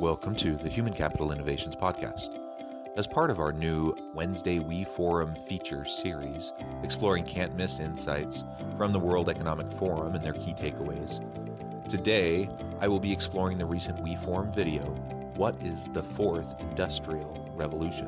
Welcome 0.00 0.36
to 0.36 0.54
the 0.54 0.68
Human 0.68 0.92
Capital 0.92 1.32
Innovations 1.32 1.74
Podcast. 1.74 2.28
As 2.96 3.04
part 3.04 3.32
of 3.32 3.40
our 3.40 3.50
new 3.50 3.96
Wednesday 4.14 4.60
We 4.60 4.84
Forum 4.84 5.34
feature 5.34 5.84
series, 5.84 6.52
exploring 6.84 7.24
can't 7.24 7.56
miss 7.56 7.80
insights 7.80 8.44
from 8.76 8.92
the 8.92 8.98
World 9.00 9.28
Economic 9.28 9.66
Forum 9.76 10.14
and 10.14 10.22
their 10.22 10.34
key 10.34 10.54
takeaways, 10.54 11.18
today 11.90 12.48
I 12.80 12.86
will 12.86 13.00
be 13.00 13.10
exploring 13.10 13.58
the 13.58 13.64
recent 13.64 13.98
We 13.98 14.14
Forum 14.14 14.52
video 14.52 14.84
What 15.34 15.60
is 15.64 15.92
the 15.92 16.04
Fourth 16.04 16.60
Industrial 16.60 17.52
Revolution? 17.56 18.06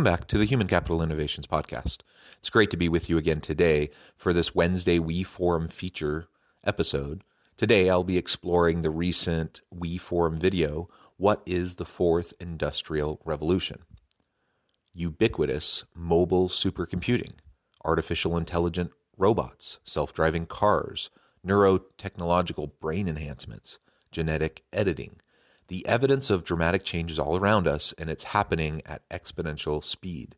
Welcome 0.00 0.18
back 0.18 0.28
to 0.28 0.38
the 0.38 0.46
Human 0.46 0.66
Capital 0.66 1.02
Innovations 1.02 1.46
Podcast. 1.46 1.98
It's 2.38 2.48
great 2.48 2.70
to 2.70 2.78
be 2.78 2.88
with 2.88 3.10
you 3.10 3.18
again 3.18 3.42
today 3.42 3.90
for 4.16 4.32
this 4.32 4.54
Wednesday 4.54 4.98
We 4.98 5.22
Forum 5.24 5.68
feature 5.68 6.26
episode. 6.64 7.22
Today 7.58 7.90
I'll 7.90 8.02
be 8.02 8.16
exploring 8.16 8.80
the 8.80 8.88
recent 8.88 9.60
We 9.70 9.98
Forum 9.98 10.38
video 10.38 10.88
What 11.18 11.42
is 11.44 11.74
the 11.74 11.84
Fourth 11.84 12.32
Industrial 12.40 13.20
Revolution? 13.26 13.80
Ubiquitous 14.94 15.84
mobile 15.94 16.48
supercomputing, 16.48 17.32
artificial 17.84 18.38
intelligent 18.38 18.92
robots, 19.18 19.80
self 19.84 20.14
driving 20.14 20.46
cars, 20.46 21.10
neurotechnological 21.46 22.70
brain 22.80 23.06
enhancements, 23.06 23.78
genetic 24.10 24.62
editing 24.72 25.20
the 25.70 25.86
evidence 25.86 26.30
of 26.30 26.42
dramatic 26.42 26.84
change 26.84 27.12
is 27.12 27.18
all 27.18 27.36
around 27.36 27.68
us, 27.68 27.94
and 27.96 28.10
it's 28.10 28.24
happening 28.24 28.82
at 28.84 29.08
exponential 29.08 29.82
speed. 29.82 30.34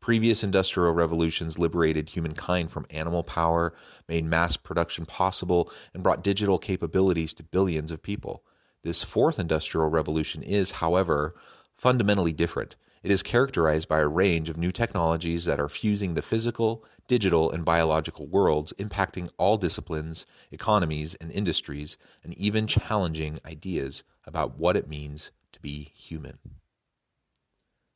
Previous 0.00 0.42
industrial 0.42 0.92
revolutions 0.92 1.56
liberated 1.56 2.08
humankind 2.08 2.72
from 2.72 2.86
animal 2.90 3.22
power, 3.22 3.72
made 4.08 4.24
mass 4.24 4.56
production 4.56 5.06
possible, 5.06 5.70
and 5.94 6.02
brought 6.02 6.24
digital 6.24 6.58
capabilities 6.58 7.32
to 7.32 7.44
billions 7.44 7.92
of 7.92 8.02
people. 8.02 8.42
This 8.82 9.04
fourth 9.04 9.38
industrial 9.38 9.88
revolution 9.88 10.42
is, 10.42 10.72
however, 10.72 11.36
fundamentally 11.76 12.32
different. 12.32 12.74
It 13.04 13.12
is 13.12 13.22
characterized 13.22 13.86
by 13.86 14.00
a 14.00 14.08
range 14.08 14.48
of 14.48 14.56
new 14.56 14.72
technologies 14.72 15.44
that 15.44 15.60
are 15.60 15.68
fusing 15.68 16.14
the 16.14 16.22
physical, 16.22 16.84
digital, 17.08 17.50
and 17.50 17.64
biological 17.64 18.26
worlds, 18.26 18.72
impacting 18.78 19.28
all 19.38 19.56
disciplines, 19.56 20.26
economies, 20.50 21.14
and 21.14 21.30
industries, 21.32 21.96
and 22.22 22.36
even 22.38 22.66
challenging 22.66 23.38
ideas 23.44 24.02
about 24.24 24.58
what 24.58 24.76
it 24.76 24.88
means 24.88 25.30
to 25.52 25.60
be 25.60 25.92
human. 25.94 26.38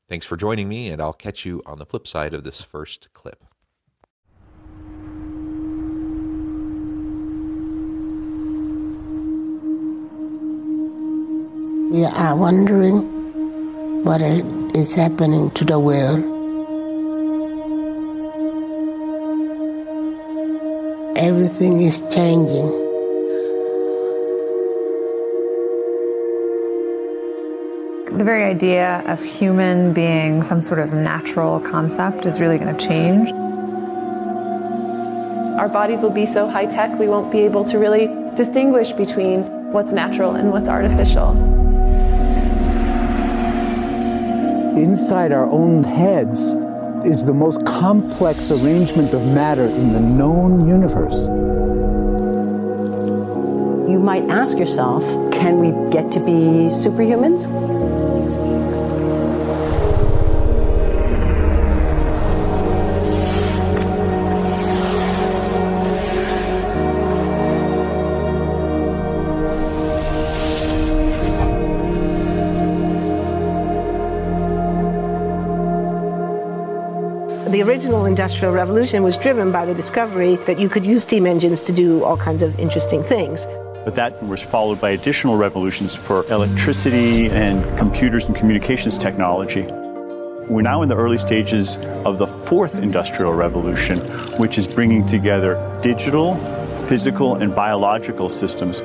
Thanks 0.09 0.27
for 0.27 0.37
joining 0.37 0.69
me, 0.69 0.91
and 0.91 1.03
I'll 1.03 1.13
catch 1.13 1.45
you 1.45 1.63
on 1.67 1.79
the 1.79 1.87
flip 1.87 2.07
side 2.07 2.35
of 2.35 2.45
this 2.45 2.63
first 2.63 3.09
clip. 3.13 3.45
We 11.91 12.05
are 12.05 12.37
wondering 12.37 14.05
what 14.05 14.21
is 14.21 14.95
happening 14.95 15.51
to 15.53 15.65
the 15.65 15.79
world. 15.79 16.36
Everything 21.17 21.81
is 21.81 22.03
changing. 22.13 22.85
the 28.19 28.25
very 28.25 28.45
idea 28.45 29.03
of 29.07 29.23
human 29.23 29.93
being 29.93 30.43
some 30.43 30.63
sort 30.63 30.79
of 30.79 30.93
natural 30.93 31.61
concept 31.61 32.25
is 32.25 32.39
really 32.39 32.59
going 32.59 32.75
to 32.75 32.87
change. 32.87 33.31
Our 35.59 35.69
bodies 35.69 36.03
will 36.03 36.15
be 36.15 36.27
so 36.27 36.49
high 36.49 36.67
tech, 36.67 36.99
we 36.99 37.09
won't 37.09 37.33
be 37.33 37.41
able 37.41 37.65
to 37.65 37.79
really 37.79 38.09
distinguish 38.35 38.93
between 38.93 39.43
what's 39.73 39.93
natural 39.93 40.35
and 40.35 40.51
what's 40.51 40.69
artificial. 40.69 41.31
Inside 44.77 45.33
our 45.33 45.51
own 45.51 45.83
heads 45.83 46.55
is 47.07 47.25
the 47.25 47.33
most 47.33 47.65
complex 47.65 48.51
arrangement 48.51 49.15
of 49.15 49.25
matter 49.27 49.67
in 49.67 49.93
the 49.93 50.01
known 50.01 50.67
universe. 50.67 51.29
You 53.89 54.01
might 54.01 54.29
ask 54.29 54.59
yourself, 54.59 55.05
can 55.33 55.59
we 55.59 55.71
get 55.93 56.11
to 56.13 56.21
be 56.21 56.69
superhumans? 56.69 57.47
The 77.57 77.63
original 77.63 78.05
Industrial 78.05 78.53
Revolution 78.53 79.03
was 79.03 79.17
driven 79.17 79.51
by 79.51 79.65
the 79.65 79.73
discovery 79.73 80.37
that 80.45 80.59
you 80.59 80.69
could 80.69 80.85
use 80.85 81.05
steam 81.05 81.25
engines 81.25 81.63
to 81.63 81.73
do 81.73 82.05
all 82.05 82.19
kinds 82.19 82.43
of 82.43 82.61
interesting 82.61 83.03
things. 83.03 83.47
But 83.83 83.95
that 83.95 84.23
was 84.23 84.43
followed 84.43 84.79
by 84.79 84.91
additional 84.91 85.39
revolutions 85.39 85.97
for 85.97 86.31
electricity 86.31 87.31
and 87.31 87.65
computers 87.79 88.27
and 88.27 88.37
communications 88.37 88.99
technology. 88.99 89.63
We're 89.63 90.61
now 90.61 90.83
in 90.83 90.91
the 90.91 90.97
early 90.97 91.17
stages 91.17 91.79
of 92.05 92.19
the 92.19 92.27
fourth 92.27 92.77
industrial 92.77 93.33
revolution, 93.33 94.01
which 94.39 94.59
is 94.59 94.67
bringing 94.67 95.07
together 95.07 95.57
digital, 95.83 96.37
physical, 96.81 97.37
and 97.37 97.55
biological 97.55 98.29
systems. 98.29 98.83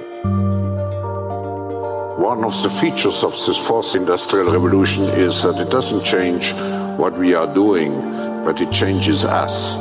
One 2.16 2.46
of 2.46 2.54
the 2.64 2.70
features 2.70 3.22
of 3.22 3.34
this 3.46 3.68
fourth 3.68 3.98
industrial 3.98 4.50
revolution 4.50 5.04
is 5.04 5.44
that 5.44 5.60
it 5.60 5.70
doesn't 5.70 6.06
change 6.06 6.54
what 6.98 7.18
we 7.18 7.34
are 7.34 7.54
doing, 7.54 8.31
but 8.44 8.62
it 8.62 8.72
changes 8.72 9.26
us. 9.26 9.78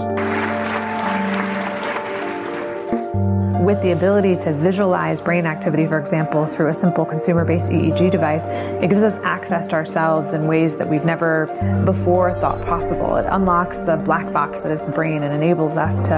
with 3.71 3.81
the 3.83 3.93
ability 3.93 4.35
to 4.35 4.53
visualize 4.53 5.21
brain 5.21 5.47
activity, 5.47 5.87
for 5.87 5.97
example, 5.97 6.45
through 6.45 6.69
a 6.71 6.75
simple 6.75 7.05
consumer 7.05 7.45
based 7.45 7.71
EEG 7.71 8.11
device, 8.11 8.49
it 8.83 8.89
gives 8.89 9.05
us 9.05 9.17
access 9.23 9.69
to 9.69 9.75
ourselves 9.75 10.33
in 10.33 10.49
ways 10.49 10.77
that 10.77 10.89
we've 10.89 11.05
never 11.05 11.47
before 11.85 12.35
thought 12.41 12.61
possible. 12.67 13.15
It 13.15 13.27
unlocks 13.31 13.79
the 13.79 13.97
black 13.97 14.33
box 14.33 14.61
that 14.63 14.73
is 14.73 14.81
the 14.83 14.91
brain 14.91 15.23
and 15.23 15.33
enables 15.33 15.77
us 15.77 16.01
to 16.09 16.17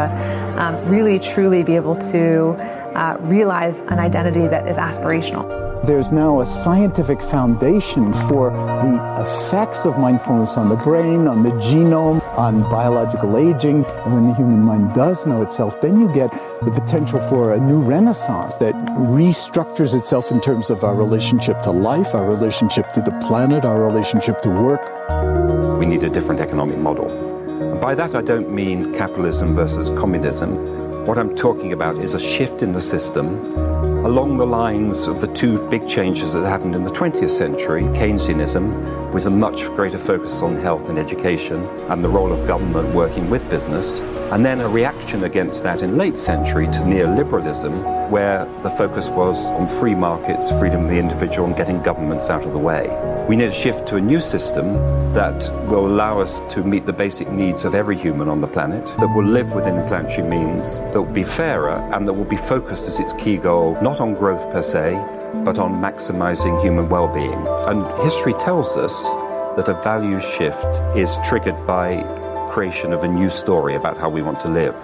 um, 0.58 0.88
really, 0.88 1.18
truly 1.18 1.62
be 1.62 1.76
able 1.76 1.96
to 2.12 2.52
uh, 2.96 3.18
realize 3.20 3.80
an 3.82 3.98
identity 3.98 4.48
that 4.48 4.66
is 4.66 4.78
aspirational. 4.78 5.46
There's 5.84 6.10
now 6.10 6.40
a 6.40 6.46
scientific 6.46 7.20
foundation 7.20 8.14
for 8.28 8.50
the 8.50 9.20
effects 9.20 9.84
of 9.84 9.98
mindfulness 9.98 10.56
on 10.56 10.70
the 10.70 10.76
brain, 10.76 11.26
on 11.26 11.42
the 11.42 11.50
genome, 11.50 12.21
on 12.36 12.62
biological 12.70 13.36
aging. 13.36 13.84
And 13.84 14.14
when 14.14 14.26
the 14.26 14.34
human 14.34 14.60
mind 14.60 14.94
does 14.94 15.26
know 15.26 15.42
itself, 15.42 15.80
then 15.80 16.00
you 16.00 16.12
get 16.12 16.30
the 16.62 16.70
potential 16.70 17.20
for 17.28 17.52
a 17.52 17.60
new 17.60 17.80
renaissance 17.80 18.56
that 18.56 18.74
restructures 18.96 19.94
itself 19.98 20.30
in 20.30 20.40
terms 20.40 20.70
of 20.70 20.84
our 20.84 20.94
relationship 20.94 21.62
to 21.62 21.70
life, 21.70 22.14
our 22.14 22.28
relationship 22.28 22.92
to 22.92 23.00
the 23.00 23.12
planet, 23.26 23.64
our 23.64 23.82
relationship 23.82 24.40
to 24.42 24.50
work. 24.50 24.82
We 25.78 25.86
need 25.86 26.04
a 26.04 26.10
different 26.10 26.40
economic 26.40 26.78
model. 26.78 27.10
And 27.72 27.80
by 27.80 27.94
that, 27.94 28.14
I 28.14 28.22
don't 28.22 28.50
mean 28.50 28.92
capitalism 28.94 29.54
versus 29.54 29.90
communism. 29.90 30.81
What 31.04 31.18
I'm 31.18 31.34
talking 31.34 31.72
about 31.72 31.96
is 31.96 32.14
a 32.14 32.20
shift 32.20 32.62
in 32.62 32.70
the 32.70 32.80
system 32.80 33.52
along 34.06 34.36
the 34.36 34.46
lines 34.46 35.08
of 35.08 35.20
the 35.20 35.26
two 35.26 35.68
big 35.68 35.88
changes 35.88 36.32
that 36.32 36.44
happened 36.44 36.76
in 36.76 36.84
the 36.84 36.92
20th 36.92 37.28
century 37.28 37.82
Keynesianism, 37.82 39.12
with 39.12 39.26
a 39.26 39.30
much 39.30 39.66
greater 39.74 39.98
focus 39.98 40.42
on 40.42 40.60
health 40.60 40.88
and 40.88 41.00
education 41.00 41.64
and 41.90 42.04
the 42.04 42.08
role 42.08 42.32
of 42.32 42.46
government 42.46 42.94
working 42.94 43.28
with 43.28 43.48
business, 43.50 44.00
and 44.30 44.46
then 44.46 44.60
a 44.60 44.68
reaction 44.68 45.24
against 45.24 45.64
that 45.64 45.82
in 45.82 45.96
late 45.96 46.18
century 46.18 46.66
to 46.66 46.78
neoliberalism, 46.78 48.08
where 48.08 48.44
the 48.62 48.70
focus 48.70 49.08
was 49.08 49.46
on 49.46 49.66
free 49.66 49.96
markets, 49.96 50.50
freedom 50.52 50.84
of 50.84 50.88
the 50.88 50.98
individual, 50.98 51.48
and 51.48 51.56
getting 51.56 51.82
governments 51.82 52.30
out 52.30 52.46
of 52.46 52.52
the 52.52 52.58
way. 52.58 53.11
We 53.28 53.36
need 53.36 53.48
a 53.48 53.52
shift 53.52 53.86
to 53.88 53.96
a 53.96 54.00
new 54.00 54.20
system 54.20 54.74
that 55.14 55.48
will 55.68 55.86
allow 55.86 56.20
us 56.20 56.40
to 56.52 56.64
meet 56.64 56.86
the 56.86 56.92
basic 56.92 57.30
needs 57.30 57.64
of 57.64 57.74
every 57.74 57.96
human 57.96 58.28
on 58.28 58.40
the 58.40 58.48
planet, 58.48 58.84
that 58.98 59.14
will 59.14 59.24
live 59.24 59.52
within 59.52 59.86
planetary 59.86 60.28
means, 60.28 60.80
that 60.80 61.00
will 61.00 61.12
be 61.12 61.22
fairer, 61.22 61.76
and 61.94 62.06
that 62.08 62.12
will 62.12 62.24
be 62.24 62.36
focused 62.36 62.88
as 62.88 62.98
its 62.98 63.12
key 63.12 63.36
goal 63.36 63.78
not 63.80 64.00
on 64.00 64.14
growth 64.14 64.42
per 64.52 64.60
se, 64.60 64.94
but 65.44 65.56
on 65.56 65.80
maximizing 65.80 66.60
human 66.60 66.88
well 66.88 67.06
being. 67.06 67.46
And 67.68 67.86
history 68.02 68.34
tells 68.34 68.76
us 68.76 69.04
that 69.56 69.68
a 69.68 69.80
value 69.82 70.18
shift 70.18 70.66
is 70.96 71.16
triggered 71.24 71.64
by 71.64 72.02
creation 72.50 72.92
of 72.92 73.04
a 73.04 73.08
new 73.08 73.30
story 73.30 73.76
about 73.76 73.96
how 73.96 74.10
we 74.10 74.20
want 74.20 74.40
to 74.40 74.48
live. 74.48 74.74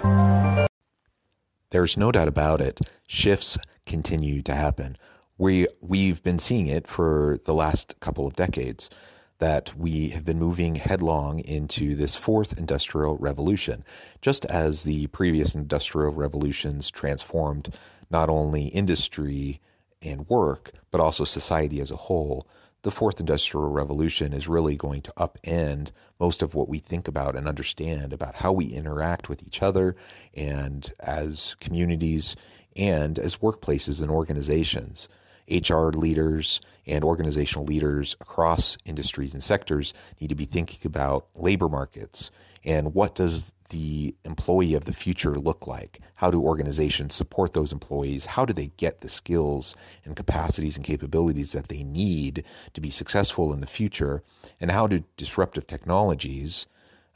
There's 1.71 1.97
no 1.97 2.11
doubt 2.11 2.29
about 2.29 2.61
it. 2.61 2.79
Shifts 3.05 3.57
continue 3.85 4.41
to 4.43 4.55
happen. 4.55 4.97
We 5.39 5.67
we've 5.79 6.21
been 6.21 6.37
seeing 6.37 6.67
it 6.67 6.85
for 6.85 7.39
the 7.45 7.53
last 7.53 7.97
couple 8.01 8.27
of 8.27 8.35
decades 8.35 8.89
that 9.37 9.73
we 9.73 10.09
have 10.09 10.25
been 10.25 10.37
moving 10.37 10.75
headlong 10.75 11.39
into 11.39 11.95
this 11.95 12.13
fourth 12.13 12.57
industrial 12.57 13.15
revolution. 13.15 13.85
Just 14.21 14.43
as 14.47 14.83
the 14.83 15.07
previous 15.07 15.55
industrial 15.55 16.11
revolutions 16.11 16.91
transformed 16.91 17.73
not 18.11 18.27
only 18.27 18.65
industry 18.65 19.61
and 20.01 20.27
work, 20.27 20.73
but 20.91 20.99
also 20.99 21.23
society 21.23 21.79
as 21.79 21.89
a 21.89 21.95
whole, 21.95 22.45
the 22.81 22.91
fourth 22.91 23.21
industrial 23.21 23.69
revolution 23.69 24.33
is 24.33 24.49
really 24.49 24.75
going 24.75 25.01
to 25.03 25.13
upend 25.13 25.91
most 26.19 26.41
of 26.41 26.53
what 26.53 26.67
we 26.67 26.79
think 26.79 27.07
about 27.07 27.37
and 27.37 27.47
understand 27.47 28.11
about 28.11 28.35
how 28.35 28.51
we 28.51 28.65
interact 28.65 29.29
with 29.29 29.41
each 29.43 29.61
other 29.61 29.95
and 30.33 30.91
as 30.99 31.55
communities 31.61 32.35
and 32.75 33.17
as 33.17 33.37
workplaces 33.37 34.01
and 34.01 34.11
organizations. 34.11 35.07
HR 35.49 35.89
leaders 35.89 36.61
and 36.85 37.03
organizational 37.03 37.65
leaders 37.65 38.15
across 38.21 38.77
industries 38.85 39.33
and 39.33 39.43
sectors 39.43 39.93
need 40.19 40.29
to 40.29 40.35
be 40.35 40.45
thinking 40.45 40.79
about 40.85 41.27
labor 41.35 41.69
markets 41.69 42.31
and 42.63 42.93
what 42.93 43.15
does 43.15 43.45
the 43.69 44.15
employee 44.25 44.73
of 44.73 44.85
the 44.85 44.93
future 44.93 45.35
look 45.35 45.67
like? 45.67 45.99
How 46.15 46.31
do 46.31 46.41
organizations 46.41 47.15
support 47.15 47.53
those 47.53 47.71
employees? 47.71 48.25
How 48.25 48.45
do 48.45 48.53
they 48.53 48.71
get 48.77 49.01
the 49.01 49.09
skills 49.09 49.75
and 50.03 50.15
capacities 50.15 50.75
and 50.75 50.85
capabilities 50.85 51.51
that 51.51 51.67
they 51.67 51.83
need 51.83 52.43
to 52.73 52.81
be 52.81 52.89
successful 52.89 53.53
in 53.53 53.61
the 53.61 53.67
future? 53.67 54.23
And 54.59 54.71
how 54.71 54.87
do 54.87 55.03
disruptive 55.17 55.67
technologies 55.67 56.65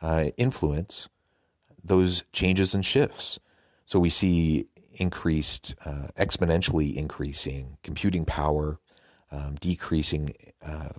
uh, 0.01 0.29
influence 0.37 1.09
those 1.83 2.23
changes 2.31 2.75
and 2.75 2.85
shifts? 2.85 3.39
So 3.85 3.99
we 3.99 4.09
see 4.09 4.67
increased, 4.93 5.75
uh, 5.85 6.07
exponentially 6.17 6.95
increasing 6.95 7.77
computing 7.83 8.25
power, 8.25 8.79
um, 9.31 9.55
decreasing 9.55 10.33
uh, 10.65 10.89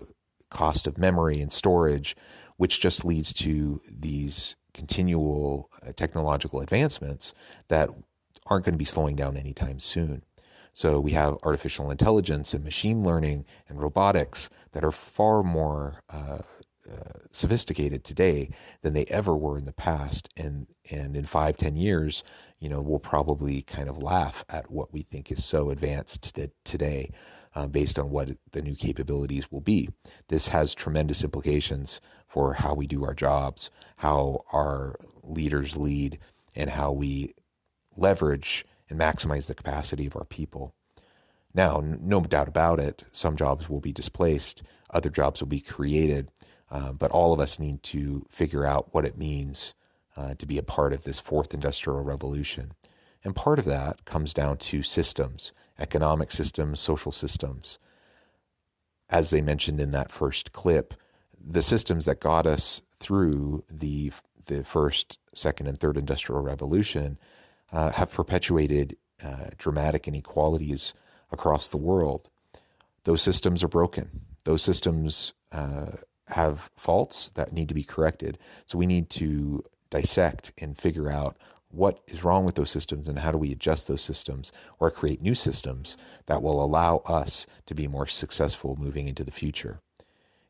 cost 0.50 0.86
of 0.86 0.98
memory 0.98 1.40
and 1.40 1.52
storage, 1.52 2.16
which 2.56 2.80
just 2.80 3.04
leads 3.04 3.32
to 3.32 3.80
these 3.90 4.56
continual 4.72 5.70
uh, 5.82 5.92
technological 5.92 6.60
advancements 6.60 7.32
that 7.68 7.88
aren't 8.46 8.64
going 8.64 8.74
to 8.74 8.78
be 8.78 8.84
slowing 8.84 9.16
down 9.16 9.36
anytime 9.36 9.80
soon. 9.80 10.22
So 10.72 10.98
we 10.98 11.12
have 11.12 11.38
artificial 11.44 11.90
intelligence 11.90 12.52
and 12.52 12.64
machine 12.64 13.04
learning 13.04 13.44
and 13.68 13.80
robotics 13.80 14.50
that 14.72 14.84
are 14.84 14.90
far 14.90 15.44
more 15.44 16.02
uh, 16.10 16.40
uh, 16.90 17.18
sophisticated 17.30 18.04
today 18.04 18.50
than 18.82 18.92
they 18.92 19.04
ever 19.04 19.36
were 19.36 19.56
in 19.56 19.64
the 19.64 19.72
past. 19.72 20.28
And 20.36 20.66
and 20.90 21.16
in 21.16 21.24
five, 21.26 21.56
ten 21.56 21.76
years, 21.76 22.24
you 22.64 22.70
know, 22.70 22.80
we'll 22.80 22.98
probably 22.98 23.60
kind 23.60 23.90
of 23.90 24.02
laugh 24.02 24.42
at 24.48 24.70
what 24.70 24.90
we 24.90 25.02
think 25.02 25.30
is 25.30 25.44
so 25.44 25.68
advanced 25.68 26.34
today. 26.64 27.10
Uh, 27.56 27.68
based 27.68 28.00
on 28.00 28.10
what 28.10 28.30
the 28.50 28.60
new 28.60 28.74
capabilities 28.74 29.48
will 29.48 29.60
be. 29.60 29.88
This 30.26 30.48
has 30.48 30.74
tremendous 30.74 31.22
implications 31.22 32.00
for 32.26 32.54
how 32.54 32.74
we 32.74 32.88
do 32.88 33.04
our 33.04 33.14
jobs, 33.14 33.70
how 33.98 34.44
our 34.52 34.96
leaders 35.22 35.76
lead, 35.76 36.18
and 36.56 36.70
how 36.70 36.90
we 36.90 37.32
leverage 37.96 38.66
and 38.90 38.98
maximize 38.98 39.46
the 39.46 39.54
capacity 39.54 40.04
of 40.04 40.16
our 40.16 40.24
people. 40.24 40.74
Now, 41.54 41.80
no 41.80 42.22
doubt 42.22 42.48
about 42.48 42.80
it, 42.80 43.04
some 43.12 43.36
jobs 43.36 43.68
will 43.68 43.80
be 43.80 43.92
displaced, 43.92 44.64
other 44.90 45.08
jobs 45.08 45.40
will 45.40 45.46
be 45.46 45.60
created, 45.60 46.32
uh, 46.72 46.90
but 46.90 47.12
all 47.12 47.32
of 47.32 47.38
us 47.38 47.60
need 47.60 47.84
to 47.84 48.26
figure 48.28 48.66
out 48.66 48.92
what 48.92 49.04
it 49.04 49.16
means 49.16 49.74
uh, 50.16 50.34
to 50.34 50.46
be 50.46 50.58
a 50.58 50.62
part 50.62 50.92
of 50.92 51.04
this 51.04 51.20
fourth 51.20 51.54
industrial 51.54 52.02
revolution. 52.02 52.72
And 53.22 53.34
part 53.34 53.58
of 53.58 53.64
that 53.64 54.04
comes 54.04 54.34
down 54.34 54.58
to 54.58 54.82
systems, 54.82 55.52
economic 55.78 56.30
systems, 56.30 56.80
social 56.80 57.12
systems. 57.12 57.78
As 59.08 59.30
they 59.30 59.40
mentioned 59.40 59.80
in 59.80 59.92
that 59.92 60.12
first 60.12 60.52
clip, 60.52 60.94
the 61.46 61.62
systems 61.62 62.04
that 62.04 62.20
got 62.20 62.46
us 62.46 62.82
through 62.98 63.64
the 63.70 64.12
the 64.46 64.62
first, 64.62 65.18
second, 65.34 65.68
and 65.68 65.78
third 65.78 65.96
industrial 65.96 66.42
revolution 66.42 67.18
uh, 67.72 67.90
have 67.92 68.12
perpetuated 68.12 68.96
uh, 69.24 69.46
dramatic 69.56 70.06
inequalities 70.06 70.92
across 71.32 71.68
the 71.68 71.78
world. 71.78 72.28
Those 73.04 73.22
systems 73.22 73.64
are 73.64 73.68
broken. 73.68 74.20
Those 74.44 74.62
systems 74.62 75.32
uh, 75.50 75.92
have 76.28 76.70
faults 76.76 77.30
that 77.34 77.52
need 77.52 77.68
to 77.68 77.74
be 77.74 77.84
corrected. 77.84 78.38
So 78.66 78.76
we 78.76 78.86
need 78.86 79.08
to 79.10 79.64
dissect 79.94 80.52
and 80.58 80.76
figure 80.76 81.08
out 81.08 81.38
what 81.68 82.00
is 82.08 82.24
wrong 82.24 82.44
with 82.44 82.56
those 82.56 82.70
systems 82.70 83.06
and 83.06 83.20
how 83.20 83.30
do 83.30 83.38
we 83.38 83.52
adjust 83.52 83.86
those 83.86 84.02
systems 84.02 84.50
or 84.80 84.90
create 84.90 85.22
new 85.22 85.34
systems 85.34 85.96
that 86.26 86.42
will 86.42 86.62
allow 86.62 86.96
us 87.06 87.46
to 87.66 87.74
be 87.74 87.86
more 87.86 88.06
successful 88.06 88.76
moving 88.76 89.06
into 89.06 89.22
the 89.22 89.30
future. 89.30 89.80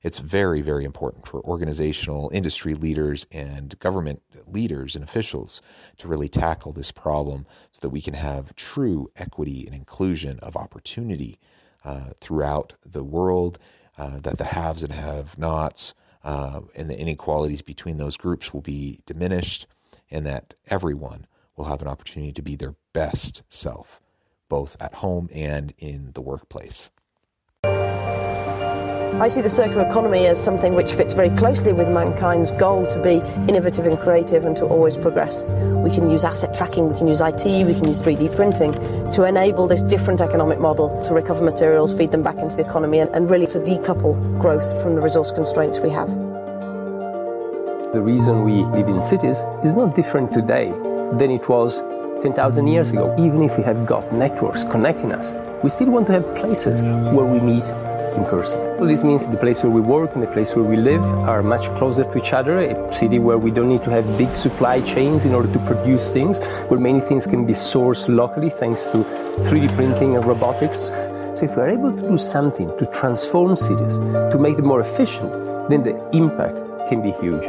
It's 0.03 0.19
very, 0.19 0.63
very 0.63 0.85
important 0.85 1.27
for 1.27 1.43
organizational 1.43 2.31
industry 2.33 2.75
leaders 2.75 3.27
and 3.33 3.79
government 3.79 4.23
leaders 4.47 4.95
and 4.95 5.05
officials 5.05 5.61
to 5.99 6.09
really 6.09 6.29
tackle 6.29 6.73
this 6.73 6.91
problem 6.91 7.47
so 7.71 7.81
that 7.83 7.91
we 7.91 8.01
can 8.01 8.15
have 8.15 8.57
true 8.57 9.11
equity 9.17 9.67
and 9.67 9.75
inclusion 9.75 10.39
of 10.41 10.57
opportunity 10.57 11.39
uh, 11.85 12.11
throughout 12.21 12.75
the 12.85 13.05
world, 13.05 13.59
uh, 13.99 14.21
that 14.21 14.39
the 14.39 14.45
haves 14.45 14.83
and 14.83 14.93
have 14.93 15.39
nots 15.39 15.95
uh, 16.25 16.61
and 16.75 16.91
the 16.91 16.99
inequalities 16.99 17.63
between 17.63 17.99
those 17.99 18.17
groups 18.17 18.53
will 18.53 18.63
be 18.63 19.01
diminished, 19.07 19.67
and 20.11 20.27
that 20.27 20.55
everyone 20.69 21.27
will 21.57 21.67
have 21.67 21.83
an 21.83 21.89
opportunity 21.89 22.33
to 22.33 22.43
be 22.43 22.57
their 22.57 22.75
best 22.93 23.43
self, 23.49 24.01
both 24.49 24.77
at 24.81 24.95
home 24.95 25.29
and 25.33 25.75
in 25.79 26.13
the 26.15 26.21
workplace. 26.23 26.91
I 29.21 29.29
see 29.29 29.43
the 29.43 29.49
circular 29.49 29.87
economy 29.87 30.27
as 30.27 30.43
something 30.43 30.75
which 30.75 30.93
fits 30.93 31.15
very 31.15 31.31
closely 31.31 31.73
with 31.73 31.89
mankind's 31.89 32.51
goal 32.51 32.85
to 32.89 33.01
be 33.01 33.19
innovative 33.49 33.87
and 33.87 33.97
creative 33.97 34.45
and 34.45 34.57
to 34.57 34.65
always 34.65 34.97
progress. 34.97 35.45
We 35.45 35.91
can 35.91 36.11
use 36.11 36.25
asset 36.25 36.57
tracking, 36.57 36.91
we 36.91 36.99
can 36.99 37.07
use 37.07 37.21
IT, 37.21 37.45
we 37.45 37.75
can 37.75 37.87
use 37.87 38.03
3D 38.03 38.35
printing 38.35 38.73
to 39.13 39.23
enable 39.23 39.69
this 39.69 39.83
different 39.83 40.21
economic 40.21 40.59
model 40.59 41.01
to 41.05 41.15
recover 41.15 41.45
materials, 41.45 41.95
feed 41.95 42.11
them 42.11 42.25
back 42.25 42.39
into 42.39 42.57
the 42.57 42.67
economy, 42.67 42.99
and, 42.99 43.11
and 43.15 43.31
really 43.31 43.47
to 43.47 43.61
decouple 43.61 44.17
growth 44.41 44.83
from 44.83 44.97
the 44.97 45.01
resource 45.01 45.31
constraints 45.31 45.79
we 45.79 45.91
have. 45.91 46.09
The 47.93 48.03
reason 48.03 48.43
we 48.43 48.65
live 48.77 48.89
in 48.89 49.01
cities 49.01 49.39
is 49.65 49.77
not 49.77 49.95
different 49.95 50.33
today 50.33 50.73
than 51.19 51.31
it 51.31 51.49
was 51.49 51.79
10,000 52.23 52.67
years 52.67 52.91
ago. 52.91 53.15
Even 53.17 53.45
if 53.45 53.57
we 53.57 53.63
have 53.63 53.87
got 53.87 54.13
networks 54.13 54.65
connecting 54.65 55.13
us, 55.13 55.33
we 55.63 55.71
still 55.71 55.91
want 55.91 56.09
to 56.09 56.15
have 56.15 56.35
places 56.35 56.83
where 56.83 57.27
we 57.27 57.39
meet 57.39 57.65
in 58.15 58.25
person. 58.25 58.59
So 58.79 58.87
this 58.87 59.03
means 59.05 59.27
the 59.27 59.37
place 59.37 59.63
where 59.63 59.71
we 59.71 59.81
work 59.81 60.15
and 60.15 60.23
the 60.23 60.27
place 60.29 60.55
where 60.55 60.65
we 60.65 60.77
live 60.77 61.03
are 61.29 61.43
much 61.43 61.67
closer 61.77 62.05
to 62.05 62.19
each 62.19 62.33
other, 62.33 62.59
a 62.61 62.95
city 62.95 63.19
where 63.19 63.39
we 63.39 63.51
don't 63.51 63.69
need 63.69 63.85
to 63.85 63.91
have 63.91 64.05
big 64.17 64.35
supply 64.35 64.81
chains 64.81 65.25
in 65.25 65.35
order 65.35 65.53
to 65.53 65.59
produce 65.61 66.11
things, 66.11 66.39
where 66.69 66.81
many 66.81 67.01
things 67.01 67.27
can 67.27 67.45
be 67.47 67.53
sourced 67.53 68.09
locally 68.09 68.51
thanks 68.51 68.85
to 68.87 68.99
3D 69.49 69.75
printing 69.75 70.17
and 70.17 70.25
robotics. 70.25 70.89
So 71.37 71.41
if 71.43 71.57
we're 71.57 71.71
able 71.71 71.93
to 71.93 72.09
do 72.11 72.19
something 72.19 72.77
to 72.79 72.87
transform 72.87 73.57
cities, 73.57 73.99
to 74.33 74.39
make 74.39 74.57
them 74.57 74.67
more 74.67 74.81
efficient, 74.81 75.31
then 75.69 75.83
the 75.83 75.95
impact 76.13 76.57
can 76.89 77.03
be 77.03 77.13
huge. 77.13 77.45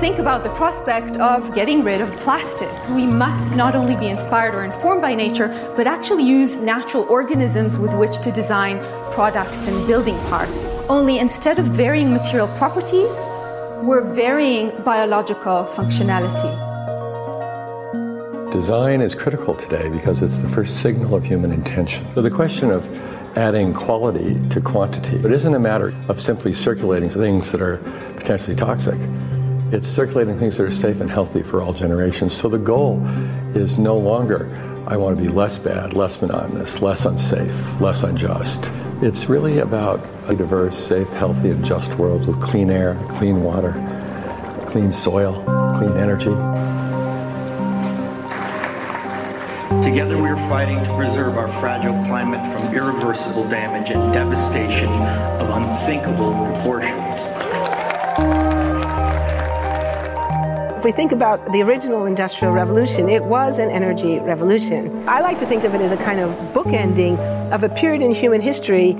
Think 0.00 0.18
about 0.18 0.44
the 0.44 0.50
prospect 0.50 1.16
of 1.16 1.54
getting 1.54 1.82
rid 1.82 2.02
of 2.02 2.10
plastics. 2.16 2.90
We 2.90 3.06
must 3.06 3.56
not 3.56 3.74
only 3.74 3.96
be 3.96 4.08
inspired 4.08 4.54
or 4.54 4.62
informed 4.62 5.00
by 5.00 5.14
nature, 5.14 5.48
but 5.74 5.86
actually 5.86 6.24
use 6.24 6.58
natural 6.58 7.04
organisms 7.08 7.78
with 7.78 7.94
which 7.94 8.18
to 8.20 8.30
design 8.30 8.76
products 9.16 9.66
and 9.66 9.86
building 9.86 10.18
parts. 10.28 10.66
Only 10.90 11.20
instead 11.20 11.58
of 11.58 11.64
varying 11.64 12.12
material 12.12 12.48
properties, 12.58 13.26
we're 13.82 14.04
varying 14.04 14.70
biological 14.84 15.64
functionality. 15.64 16.52
Design 18.52 19.00
is 19.00 19.14
critical 19.14 19.54
today 19.54 19.88
because 19.88 20.22
it's 20.22 20.36
the 20.40 20.48
first 20.48 20.82
signal 20.82 21.14
of 21.14 21.24
human 21.24 21.50
intention. 21.50 22.06
So 22.14 22.20
the 22.20 22.30
question 22.30 22.70
of 22.70 22.84
adding 23.38 23.72
quality 23.72 24.38
to 24.50 24.60
quantity, 24.60 25.16
it 25.16 25.32
isn't 25.32 25.54
a 25.54 25.58
matter 25.58 25.94
of 26.10 26.20
simply 26.20 26.52
circulating 26.52 27.08
things 27.08 27.52
that 27.52 27.62
are 27.62 27.78
potentially 28.16 28.54
toxic. 28.54 29.00
It's 29.72 29.86
circulating 29.86 30.38
things 30.38 30.58
that 30.58 30.64
are 30.64 30.70
safe 30.70 31.00
and 31.00 31.10
healthy 31.10 31.42
for 31.42 31.62
all 31.62 31.72
generations. 31.72 32.34
So 32.34 32.50
the 32.50 32.58
goal 32.58 33.02
is 33.54 33.78
no 33.78 33.96
longer, 33.96 34.46
I 34.86 34.98
want 34.98 35.16
to 35.16 35.24
be 35.24 35.30
less 35.30 35.58
bad, 35.58 35.94
less 35.94 36.20
monotonous, 36.20 36.82
less 36.82 37.06
unsafe, 37.06 37.80
less 37.80 38.02
unjust. 38.02 38.70
It's 39.02 39.28
really 39.28 39.58
about 39.58 40.00
a 40.26 40.34
diverse, 40.34 40.78
safe, 40.78 41.10
healthy, 41.10 41.50
and 41.50 41.62
just 41.62 41.92
world 41.96 42.26
with 42.26 42.40
clean 42.40 42.70
air, 42.70 42.98
clean 43.10 43.42
water, 43.42 43.72
clean 44.70 44.90
soil, 44.90 45.34
clean 45.78 45.98
energy. 45.98 46.34
Together 49.84 50.16
we 50.16 50.30
are 50.30 50.48
fighting 50.48 50.82
to 50.82 50.96
preserve 50.96 51.36
our 51.36 51.46
fragile 51.46 52.02
climate 52.04 52.40
from 52.50 52.74
irreversible 52.74 53.46
damage 53.50 53.90
and 53.90 54.14
devastation 54.14 54.88
of 54.88 55.50
unthinkable 55.50 56.32
proportions. 56.54 57.26
If 60.78 60.84
we 60.84 60.92
think 60.92 61.12
about 61.12 61.44
the 61.52 61.60
original 61.60 62.06
Industrial 62.06 62.54
Revolution, 62.54 63.10
it 63.10 63.22
was 63.22 63.58
an 63.58 63.70
energy 63.70 64.20
revolution. 64.20 65.06
I 65.06 65.20
like 65.20 65.38
to 65.40 65.46
think 65.46 65.64
of 65.64 65.74
it 65.74 65.82
as 65.82 65.92
a 65.92 66.02
kind 66.02 66.18
of 66.18 66.30
bookending 66.54 67.18
of 67.52 67.62
a 67.62 67.68
period 67.68 68.02
in 68.02 68.12
human 68.12 68.40
history 68.40 68.92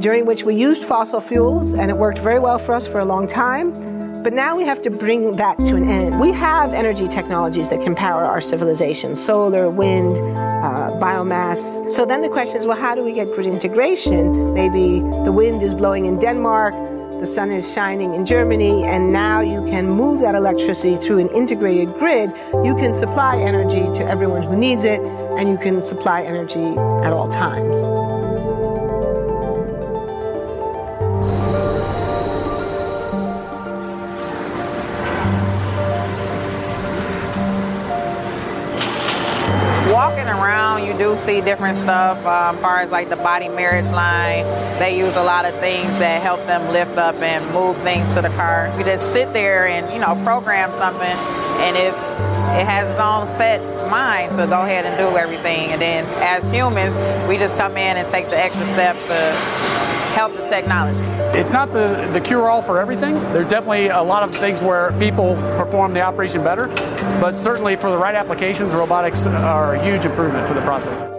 during 0.00 0.24
which 0.24 0.42
we 0.42 0.54
used 0.54 0.84
fossil 0.84 1.20
fuels 1.20 1.74
and 1.74 1.90
it 1.90 1.96
worked 1.96 2.18
very 2.18 2.38
well 2.38 2.58
for 2.58 2.74
us 2.74 2.86
for 2.86 2.98
a 2.98 3.04
long 3.04 3.28
time. 3.28 4.22
But 4.22 4.32
now 4.32 4.56
we 4.56 4.64
have 4.64 4.82
to 4.82 4.90
bring 4.90 5.36
that 5.36 5.58
to 5.58 5.74
an 5.74 5.88
end. 5.88 6.20
We 6.20 6.32
have 6.32 6.72
energy 6.72 7.08
technologies 7.08 7.68
that 7.70 7.82
can 7.82 7.94
power 7.94 8.24
our 8.24 8.40
civilization 8.40 9.16
solar, 9.16 9.68
wind, 9.68 10.16
uh, 10.16 10.92
biomass. 11.00 11.90
So 11.90 12.06
then 12.06 12.22
the 12.22 12.28
question 12.28 12.58
is 12.58 12.66
well, 12.66 12.80
how 12.80 12.94
do 12.94 13.02
we 13.02 13.12
get 13.12 13.26
grid 13.34 13.46
integration? 13.46 14.54
Maybe 14.54 15.00
the 15.24 15.32
wind 15.32 15.62
is 15.62 15.74
blowing 15.74 16.06
in 16.06 16.20
Denmark, 16.20 16.72
the 17.20 17.26
sun 17.26 17.52
is 17.52 17.64
shining 17.74 18.14
in 18.14 18.26
Germany, 18.26 18.84
and 18.84 19.12
now 19.12 19.40
you 19.40 19.60
can 19.70 19.88
move 19.88 20.20
that 20.22 20.34
electricity 20.34 20.96
through 20.96 21.18
an 21.18 21.28
integrated 21.28 21.94
grid. 21.94 22.30
You 22.64 22.74
can 22.74 22.94
supply 22.94 23.38
energy 23.38 23.82
to 23.98 24.08
everyone 24.08 24.42
who 24.42 24.56
needs 24.56 24.82
it, 24.82 25.00
and 25.38 25.48
you 25.48 25.58
can 25.58 25.82
supply 25.82 26.22
energy 26.22 26.76
at 27.04 27.12
all 27.12 27.30
times. 27.30 27.76
walking 39.92 40.26
around, 40.26 40.86
you 40.86 40.96
do 40.96 41.16
see 41.16 41.40
different 41.40 41.76
stuff. 41.76 42.18
Um, 42.26 42.56
as 42.56 42.62
far 42.62 42.80
as 42.80 42.90
like 42.90 43.08
the 43.08 43.16
body 43.16 43.48
marriage 43.48 43.90
line, 43.90 44.44
they 44.78 44.98
use 44.98 45.14
a 45.16 45.22
lot 45.22 45.44
of 45.44 45.54
things 45.60 45.86
that 45.98 46.22
help 46.22 46.40
them 46.46 46.72
lift 46.72 46.96
up 46.96 47.14
and 47.16 47.44
move 47.52 47.76
things 47.82 48.06
to 48.14 48.22
the 48.22 48.30
car. 48.30 48.72
You 48.78 48.84
just 48.84 49.04
sit 49.12 49.32
there 49.32 49.66
and 49.66 49.92
you 49.92 50.00
know 50.00 50.20
program 50.24 50.72
something, 50.72 51.16
and 51.62 51.76
if 51.76 52.31
it 52.58 52.66
has 52.66 52.88
its 52.90 53.00
own 53.00 53.26
set 53.38 53.60
mind 53.90 54.36
to 54.36 54.46
go 54.46 54.62
ahead 54.62 54.84
and 54.86 54.96
do 54.98 55.16
everything, 55.16 55.70
and 55.70 55.80
then 55.80 56.04
as 56.22 56.48
humans, 56.50 56.94
we 57.28 57.36
just 57.36 57.56
come 57.56 57.76
in 57.76 57.96
and 57.96 58.08
take 58.08 58.28
the 58.30 58.38
extra 58.38 58.64
step 58.64 58.96
to 59.06 59.72
help 60.12 60.34
the 60.36 60.46
technology. 60.48 61.00
It's 61.38 61.52
not 61.52 61.72
the, 61.72 62.08
the 62.12 62.20
cure 62.20 62.48
all 62.48 62.60
for 62.60 62.80
everything. 62.80 63.14
There's 63.32 63.46
definitely 63.46 63.88
a 63.88 64.02
lot 64.02 64.22
of 64.22 64.36
things 64.36 64.62
where 64.62 64.92
people 64.98 65.34
perform 65.56 65.94
the 65.94 66.02
operation 66.02 66.44
better, 66.44 66.68
but 67.20 67.34
certainly 67.34 67.76
for 67.76 67.90
the 67.90 67.96
right 67.96 68.14
applications, 68.14 68.74
robotics 68.74 69.24
are 69.26 69.74
a 69.74 69.84
huge 69.84 70.04
improvement 70.04 70.46
for 70.46 70.54
the 70.54 70.60
process. 70.62 71.10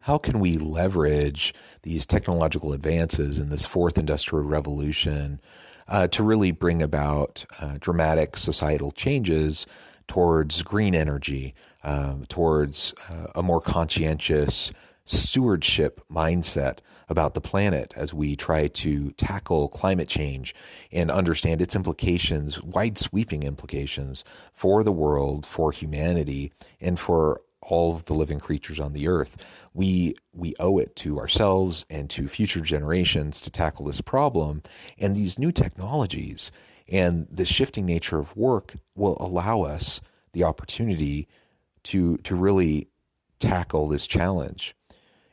How 0.00 0.16
can 0.16 0.40
we 0.40 0.56
leverage 0.56 1.52
these 1.82 2.06
technological 2.06 2.72
advances 2.72 3.38
in 3.38 3.50
this 3.50 3.66
fourth 3.66 3.98
industrial 3.98 4.44
revolution 4.44 5.40
uh, 5.88 6.06
to 6.08 6.22
really 6.22 6.50
bring 6.50 6.80
about 6.80 7.44
uh, 7.60 7.76
dramatic 7.80 8.36
societal 8.36 8.92
changes 8.92 9.66
towards 10.08 10.62
green 10.62 10.94
energy, 10.94 11.54
um, 11.84 12.26
towards 12.28 12.92
uh, 13.08 13.28
a 13.36 13.42
more 13.42 13.60
conscientious 13.60 14.72
stewardship 15.04 16.00
mindset 16.10 16.78
about 17.08 17.34
the 17.34 17.40
planet 17.40 17.94
as 17.96 18.12
we 18.12 18.36
try 18.36 18.68
to 18.68 19.10
tackle 19.12 19.68
climate 19.68 20.08
change 20.08 20.54
and 20.92 21.10
understand 21.10 21.62
its 21.62 21.74
implications, 21.74 22.62
wide 22.62 22.98
sweeping 22.98 23.42
implications 23.42 24.24
for 24.52 24.82
the 24.82 24.92
world, 24.92 25.46
for 25.46 25.72
humanity, 25.72 26.52
and 26.80 26.98
for 26.98 27.40
all 27.62 27.94
of 27.94 28.04
the 28.04 28.14
living 28.14 28.38
creatures 28.38 28.78
on 28.78 28.92
the 28.92 29.08
earth. 29.08 29.36
We 29.74 30.14
we 30.32 30.54
owe 30.60 30.78
it 30.78 30.94
to 30.96 31.18
ourselves 31.18 31.86
and 31.90 32.08
to 32.10 32.28
future 32.28 32.60
generations 32.60 33.40
to 33.42 33.50
tackle 33.50 33.86
this 33.86 34.00
problem. 34.00 34.62
And 34.98 35.16
these 35.16 35.38
new 35.38 35.52
technologies 35.52 36.52
and 36.88 37.26
the 37.30 37.44
shifting 37.44 37.86
nature 37.86 38.18
of 38.18 38.36
work 38.36 38.74
will 38.94 39.16
allow 39.20 39.62
us 39.62 40.00
the 40.32 40.44
opportunity 40.44 41.28
to 41.84 42.16
to 42.18 42.34
really 42.34 42.88
tackle 43.38 43.88
this 43.88 44.06
challenge. 44.06 44.74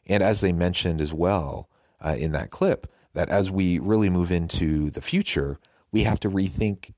And 0.06 0.22
as 0.22 0.42
they 0.42 0.52
mentioned 0.52 1.02
as 1.02 1.14
well 1.14 1.70
uh, 2.00 2.16
in 2.18 2.32
that 2.34 2.52
clip, 2.52 2.92
that 3.14 3.30
as 3.30 3.50
we 3.50 3.80
really 3.80 4.10
move 4.10 4.32
into 4.32 4.92
the 4.92 5.02
future, 5.02 5.60
we 5.92 6.04
have 6.04 6.20
to 6.20 6.30
rethink 6.30 6.94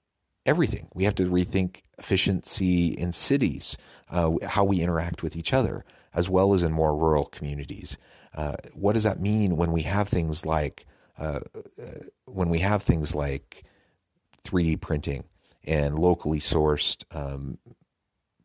everything. 0.46 0.88
We 0.94 1.04
have 1.06 1.16
to 1.16 1.26
rethink 1.26 1.82
efficiency 1.98 2.88
in 2.88 3.14
cities, 3.14 3.78
uh, 4.10 4.34
how 4.46 4.66
we 4.66 4.82
interact 4.82 5.24
with 5.24 5.36
each 5.36 5.54
other, 5.54 5.86
as 6.14 6.30
well 6.30 6.54
as 6.54 6.64
in 6.64 6.72
more 6.72 6.96
rural 6.96 7.26
communities. 7.26 7.98
Uh, 8.36 8.56
what 8.74 8.94
does 8.94 9.04
that 9.04 9.22
mean 9.22 9.56
when 9.56 9.72
we 9.72 9.84
have 9.84 10.10
things 10.10 10.46
like 10.46 10.86
uh, 11.18 11.40
uh 11.82 11.90
when 12.26 12.50
we 12.50 12.60
have 12.60 12.84
things 12.84 13.16
like 13.16 13.64
3D 14.48 14.80
printing 14.82 15.24
and 15.64 16.00
locally 16.00 16.40
sourced 16.40 17.04
um, 17.16 17.58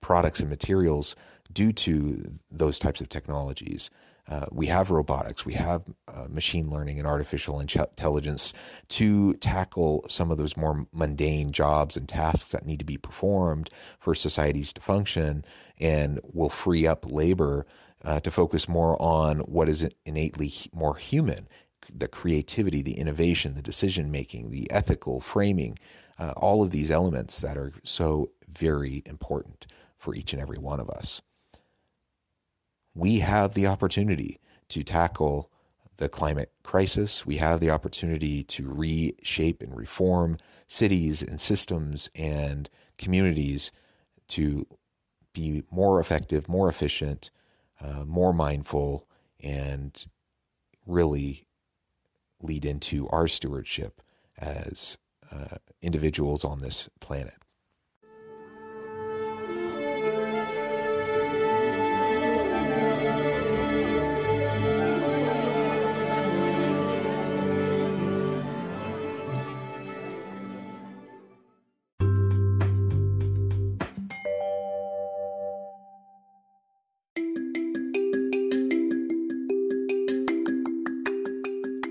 products 0.00 0.40
and 0.40 0.50
materials 0.50 1.14
due 1.52 1.73
to 1.73 2.38
those 2.50 2.78
types 2.78 3.00
of 3.00 3.09
technologies? 3.09 3.90
Uh, 4.28 4.47
we 4.52 4.66
have 4.66 4.90
robotics, 4.90 5.44
we 5.44 5.54
have 5.54 5.82
uh, 6.06 6.26
machine 6.28 6.71
learning 6.71 6.99
and 6.99 7.09
artificial 7.09 7.59
intelligence 7.59 8.52
to 8.88 9.35
tackle 9.35 10.04
some 10.09 10.30
of 10.30 10.38
those 10.38 10.56
more 10.56 10.87
mundane 10.92 11.50
jobs 11.50 11.97
and 11.97 12.09
tasks 12.09 12.50
that 12.50 12.64
need 12.64 12.78
to 12.78 12.85
be 12.85 12.97
performed 12.97 13.68
for 13.99 14.14
societies 14.14 14.73
to 14.73 14.80
function 14.80 15.44
and 15.80 16.21
will 16.32 16.49
free 16.49 16.87
up 16.87 17.11
labor 17.11 17.66
uh, 18.04 18.21
to 18.21 18.30
focus 18.30 18.68
more 18.68 19.00
on 19.02 19.40
what 19.40 19.68
is 19.68 19.88
innately 20.06 20.52
more 20.73 20.97
human 20.97 21.49
the 21.93 22.09
creativity, 22.09 22.83
the 22.83 22.99
innovation, 22.99 23.55
the 23.55 23.62
decision 23.62 24.11
making, 24.11 24.51
the 24.51 24.71
ethical 24.71 25.21
framing, 25.21 25.79
uh, 26.19 26.33
all 26.37 26.62
of 26.62 26.71
these 26.71 26.91
elements 26.91 27.41
that 27.41 27.57
are 27.57 27.73
so 27.85 28.31
very 28.49 29.03
important 29.07 29.67
for 29.97 30.15
each 30.15 30.33
and 30.33 30.43
every 30.43 30.59
one 30.59 30.81
of 30.81 30.91
us 30.91 31.23
we 32.95 33.21
have 33.21 33.55
the 33.55 33.67
opportunity 33.67 34.41
to 34.69 34.83
tackle 34.83 35.51
the 35.97 36.09
climate 36.09 36.53
crisis. 36.62 37.25
We 37.27 37.37
have 37.37 37.61
the 37.61 37.71
opportunity 37.71 38.43
to 38.45 38.69
reshape 38.69 39.62
and 39.62 39.77
reform 39.77 40.39
cities 40.67 41.23
and 41.23 41.41
systems 41.41 42.11
and 42.15 42.69
communities 42.99 43.71
to 44.29 44.67
be 45.33 45.62
more 45.71 46.01
effective, 46.01 46.49
more 46.49 46.69
efficient, 46.69 47.31
uh, 47.81 48.05
more 48.05 48.33
mindful, 48.33 49.07
and 49.41 50.05
really 50.87 51.47
lead 52.42 52.64
into 52.64 53.08
our 53.08 53.28
stewardship 53.28 54.02
as 54.38 54.99
uh, 55.30 55.56
individuals 55.80 56.44
on 56.44 56.58
this 56.58 56.88
planet. 57.00 57.34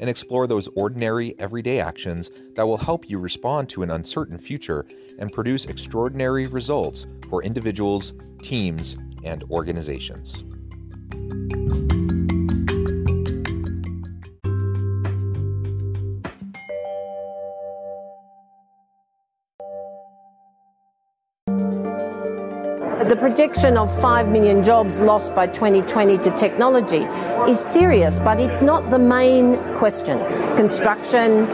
and 0.00 0.10
explore 0.10 0.46
those 0.46 0.68
ordinary, 0.74 1.34
everyday 1.38 1.80
actions 1.80 2.30
that 2.54 2.66
will 2.66 2.76
help 2.76 3.08
you 3.08 3.18
respond 3.18 3.68
to 3.70 3.82
an 3.82 3.90
uncertain 3.90 4.38
future 4.38 4.86
and 5.18 5.32
produce 5.32 5.64
extraordinary 5.64 6.46
results 6.46 7.06
for 7.28 7.42
individuals, 7.42 8.12
teams, 8.42 8.96
and 9.24 9.42
organizations. 9.50 10.44
The 23.08 23.14
projection 23.14 23.76
of 23.76 24.00
5 24.00 24.30
million 24.30 24.64
jobs 24.64 24.98
lost 24.98 25.32
by 25.32 25.46
2020 25.46 26.18
to 26.18 26.30
technology 26.32 27.04
is 27.48 27.60
serious, 27.60 28.18
but 28.18 28.40
it's 28.40 28.62
not 28.62 28.90
the 28.90 28.98
main 28.98 29.58
question. 29.76 30.18
Construction, 30.56 31.44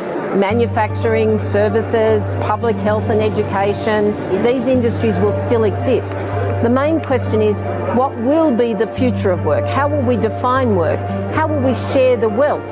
manufacturing, 0.41 1.37
services, 1.37 2.37
public 2.37 2.75
health 2.77 3.11
and 3.11 3.21
education, 3.21 4.15
these 4.43 4.67
industries 4.67 5.19
will 5.19 5.35
still 5.47 5.65
exist. 5.65 6.15
The 6.63 6.71
main 6.71 7.03
question 7.03 7.43
is 7.43 7.61
what 7.99 8.17
will 8.21 8.57
be 8.57 8.73
the 8.73 8.87
future 8.87 9.31
of 9.31 9.45
work? 9.45 9.67
How 9.67 9.89
will 9.89 10.01
we 10.01 10.17
define 10.17 10.75
work? 10.75 11.01
How 11.35 11.47
will 11.47 11.61
we 11.61 11.75
share 11.93 12.17
the 12.17 12.31
wealth? 12.31 12.65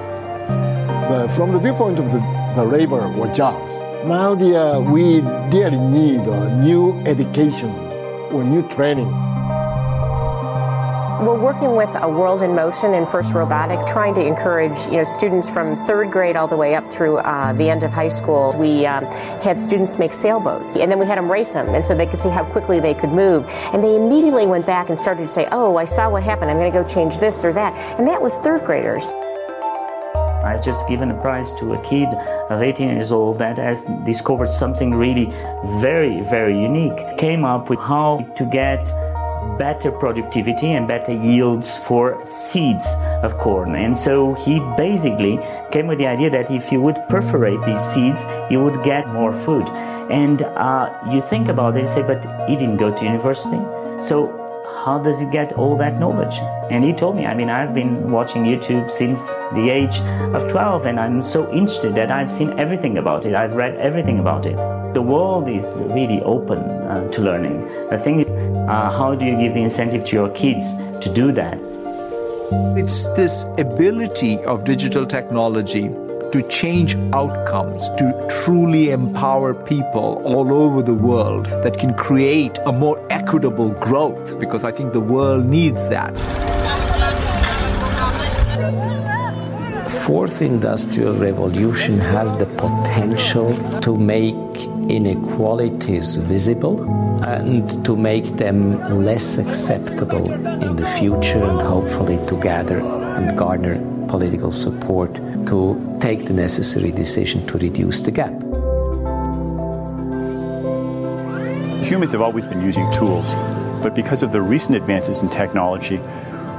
The, 1.11 1.31
from 1.37 1.53
the 1.53 1.59
viewpoint 1.59 1.99
of 1.99 2.07
the, 2.13 2.21
the 2.57 2.65
labor 2.65 3.03
or 3.03 3.27
jobs, 3.35 3.79
now 4.07 4.35
the, 4.35 4.57
uh, 4.57 4.81
we 4.81 5.21
really 5.53 5.77
need 5.77 6.21
a 6.21 6.49
new 6.57 6.99
education 7.05 7.90
or 8.33 8.45
new 8.45 8.67
training. 8.69 9.11
We're 11.21 11.39
working 11.39 11.77
with 11.77 11.95
a 12.01 12.09
World 12.09 12.43
in 12.43 12.55
Motion 12.55 12.95
and 12.95 13.07
First 13.07 13.35
Robotics, 13.35 13.85
trying 13.85 14.15
to 14.15 14.25
encourage 14.25 14.79
you 14.87 14.93
know 14.93 15.05
students 15.05 15.51
from 15.51 15.77
third 15.77 16.11
grade 16.11 16.35
all 16.35 16.49
the 16.49 16.57
way 16.57 16.75
up 16.75 16.91
through 16.91 17.19
uh, 17.19 17.53
the 17.53 17.69
end 17.69 17.83
of 17.83 17.93
high 17.93 18.09
school. 18.09 18.55
We 18.57 18.87
um, 18.87 19.05
had 19.43 19.61
students 19.61 19.99
make 19.99 20.15
sailboats, 20.15 20.77
and 20.77 20.91
then 20.91 20.99
we 20.99 21.05
had 21.05 21.19
them 21.19 21.31
race 21.31 21.53
them, 21.53 21.75
and 21.75 21.85
so 21.85 21.95
they 21.95 22.07
could 22.07 22.23
see 22.23 22.31
how 22.31 22.45
quickly 22.45 22.81
they 22.81 22.95
could 22.95 23.11
move. 23.11 23.45
And 23.75 23.85
they 23.85 23.97
immediately 23.97 24.47
went 24.47 24.65
back 24.65 24.89
and 24.89 24.99
started 24.99 25.21
to 25.21 25.29
say, 25.29 25.47
"Oh, 25.53 25.77
I 25.77 25.85
saw 25.85 26.09
what 26.09 26.23
happened. 26.23 26.51
I'm 26.51 26.57
going 26.57 26.73
to 26.73 26.79
go 26.83 26.89
change 26.89 27.19
this 27.19 27.45
or 27.45 27.53
that," 27.53 27.77
and 27.99 28.09
that 28.09 28.23
was 28.23 28.39
third 28.39 28.65
graders. 28.65 29.13
Just 30.63 30.87
given 30.89 31.11
a 31.11 31.21
prize 31.21 31.53
to 31.55 31.75
a 31.75 31.83
kid 31.83 32.09
of 32.51 32.63
18 32.63 32.89
years 32.89 33.13
old 33.13 33.39
that 33.39 33.57
has 33.59 33.85
discovered 34.05 34.51
something 34.51 34.95
really 34.95 35.27
very, 35.81 36.21
very 36.23 36.61
unique. 36.61 37.19
Came 37.19 37.45
up 37.45 37.71
with 37.71 37.79
how 37.79 38.27
to 38.37 38.45
get 38.45 38.93
better 39.59 39.93
productivity 39.93 40.73
and 40.73 40.89
better 40.89 41.13
yields 41.13 41.77
for 41.77 42.25
seeds 42.25 42.87
of 43.23 43.37
corn. 43.39 43.75
And 43.75 43.97
so 43.97 44.35
he 44.35 44.59
basically 44.77 45.39
came 45.71 45.87
with 45.87 45.99
the 45.99 46.07
idea 46.07 46.31
that 46.31 46.51
if 46.51 46.73
you 46.73 46.81
would 46.81 46.97
perforate 47.09 47.61
these 47.65 47.81
seeds, 47.81 48.25
you 48.51 48.63
would 48.63 48.83
get 48.85 49.09
more 49.09 49.35
food. 49.35 49.69
And 50.11 50.43
uh, 50.43 50.91
you 51.13 51.21
think 51.21 51.49
about 51.49 51.77
it 51.77 51.81
and 51.81 51.89
say, 51.89 52.03
but 52.03 52.25
he 52.49 52.57
didn't 52.57 52.79
go 52.79 52.95
to 52.95 53.05
university. 53.05 53.61
So 54.03 54.40
how 54.85 54.99
does 54.99 55.21
he 55.21 55.27
get 55.27 55.53
all 55.55 55.77
that 55.77 55.99
knowledge? 55.99 56.37
And 56.71 56.85
he 56.85 56.93
told 56.93 57.17
me, 57.17 57.27
I 57.27 57.35
mean, 57.35 57.51
I've 57.51 57.75
been 57.75 58.11
watching 58.11 58.45
YouTube 58.45 58.91
since 58.91 59.27
the 59.53 59.71
age 59.71 59.99
of 60.35 60.49
12 60.51 60.87
and 60.87 60.99
I'm 60.99 61.21
so 61.21 61.51
interested 61.53 61.95
that 61.97 62.11
I've 62.11 62.31
seen 62.31 62.59
everything 62.59 62.99
about 62.99 63.27
it. 63.27 63.35
I've 63.35 63.55
read 63.55 63.75
everything 63.77 64.19
about 64.19 64.47
it. 64.47 64.57
The 64.95 65.03
world 65.03 65.49
is 65.49 65.65
really 65.83 66.21
open 66.23 66.59
uh, 66.59 67.11
to 67.11 67.21
learning. 67.21 67.61
The 67.91 67.99
thing 67.99 68.21
is, 68.21 68.31
uh, 68.31 68.91
how 68.91 69.15
do 69.15 69.25
you 69.25 69.37
give 69.37 69.55
the 69.55 69.63
incentive 69.63 70.05
to 70.07 70.17
your 70.17 70.31
kids 70.31 70.73
to 71.05 71.13
do 71.13 71.33
that? 71.33 71.59
It's 72.77 73.07
this 73.09 73.45
ability 73.59 74.39
of 74.45 74.65
digital 74.65 75.07
technology 75.07 75.91
to 76.33 76.43
change 76.49 76.95
outcomes, 77.13 77.89
to 77.99 78.29
truly 78.43 78.91
empower 78.91 79.55
people 79.55 80.23
all 80.25 80.53
over 80.53 80.83
the 80.83 80.95
world 80.95 81.47
that 81.65 81.79
can 81.79 81.95
create 81.95 82.59
a 82.67 82.73
more 82.73 83.05
equitable 83.11 83.71
growth 83.73 84.39
because 84.39 84.65
I 84.65 84.73
think 84.73 84.93
the 84.93 85.01
world 85.01 85.47
needs 85.47 85.89
that. 85.89 86.15
Fourth 90.07 90.43
industrial 90.43 91.15
revolution 91.15 91.99
has 91.99 92.37
the 92.39 92.47
potential 92.47 93.55
to 93.81 93.97
make 93.97 94.35
inequalities 94.89 96.17
visible 96.17 96.83
and 97.25 97.85
to 97.85 97.97
make 97.97 98.25
them 98.37 99.05
less 99.05 99.39
acceptable 99.39 100.33
in 100.33 100.77
the 100.77 100.87
future 100.99 101.45
and 101.45 101.61
hopefully 101.61 102.19
to 102.27 102.41
gather 102.41 103.00
and 103.17 103.37
garner 103.37 103.79
political 104.09 104.53
support 104.53 105.15
to 105.47 105.99
take 106.01 106.25
the 106.25 106.33
necessary 106.33 106.91
decision 106.91 107.47
to 107.47 107.59
reduce 107.59 108.01
the 108.01 108.11
gap. 108.11 108.33
Humans 111.85 112.13
have 112.13 112.21
always 112.21 112.47
been 112.47 112.63
using 112.63 112.91
tools, 112.93 113.35
but 113.83 113.95
because 113.95 114.23
of 114.23 114.33
the 114.33 114.41
recent 114.41 114.77
advances 114.77 115.23
in 115.23 115.29
technology, 115.29 115.99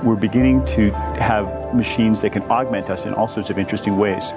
we're 0.03 0.15
beginning 0.15 0.65
to 0.65 0.91
have 1.19 1.73
machines 1.73 2.21
that 2.21 2.31
can 2.31 2.43
augment 2.43 2.89
us 2.89 3.05
in 3.05 3.13
all 3.13 3.27
sorts 3.27 3.49
of 3.49 3.57
interesting 3.57 3.97
ways. 3.97 4.33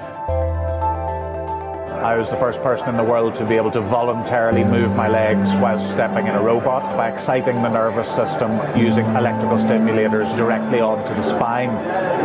I 2.05 2.17
was 2.17 2.29
the 2.29 2.37
first 2.37 2.61
person 2.61 2.89
in 2.89 2.97
the 2.97 3.03
world 3.03 3.33
to 3.37 3.45
be 3.47 3.55
able 3.55 3.71
to 3.71 3.81
voluntarily 3.81 4.63
move 4.63 4.95
my 4.95 5.07
legs 5.07 5.55
whilst 5.55 5.91
stepping 5.91 6.27
in 6.27 6.35
a 6.35 6.39
robot 6.39 6.83
by 6.95 7.09
exciting 7.09 7.63
the 7.63 7.69
nervous 7.69 8.07
system 8.07 8.51
using 8.77 9.07
electrical 9.15 9.57
stimulators 9.57 10.37
directly 10.37 10.81
onto 10.81 11.15
the 11.15 11.23
spine. 11.23 11.71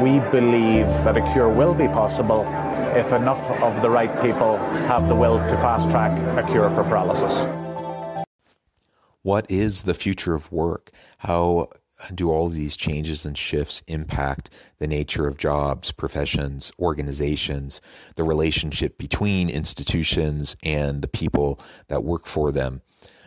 We 0.03 0.19
believe 0.31 0.85
that 1.05 1.17
a 1.17 1.33
cure 1.33 1.49
will 1.49 1.73
be 1.73 1.87
possible 1.87 2.43
if 2.95 3.11
enough 3.15 3.51
of 3.63 3.81
the 3.81 3.89
right 3.89 4.13
people 4.21 4.59
have 4.87 5.09
the 5.09 5.15
will 5.15 5.39
to 5.39 5.57
fast 5.57 5.91
track 5.91 6.13
a 6.37 6.47
cure 6.47 6.69
for 6.69 6.85
paralysis. 6.85 7.47
What 9.23 9.51
is 9.51 9.85
the 9.85 9.95
future 9.95 10.35
of 10.35 10.53
work? 10.53 10.91
How 11.17 11.71
do 12.15 12.31
all 12.31 12.49
these 12.49 12.77
changes 12.77 13.25
and 13.25 13.37
shifts 13.37 13.83
impact 13.87 14.51
the 14.79 14.87
nature 14.87 15.27
of 15.27 15.37
jobs, 15.37 15.93
professions, 15.93 16.73
organizations, 16.79 17.81
the 18.17 18.25
relationship 18.25 18.99
between 18.99 19.51
institutions 19.51 20.57
and 20.63 21.03
the 21.03 21.09
people 21.09 21.61
that 21.89 22.05
work 22.05 22.27
for 22.27 22.53
them? 22.53 22.83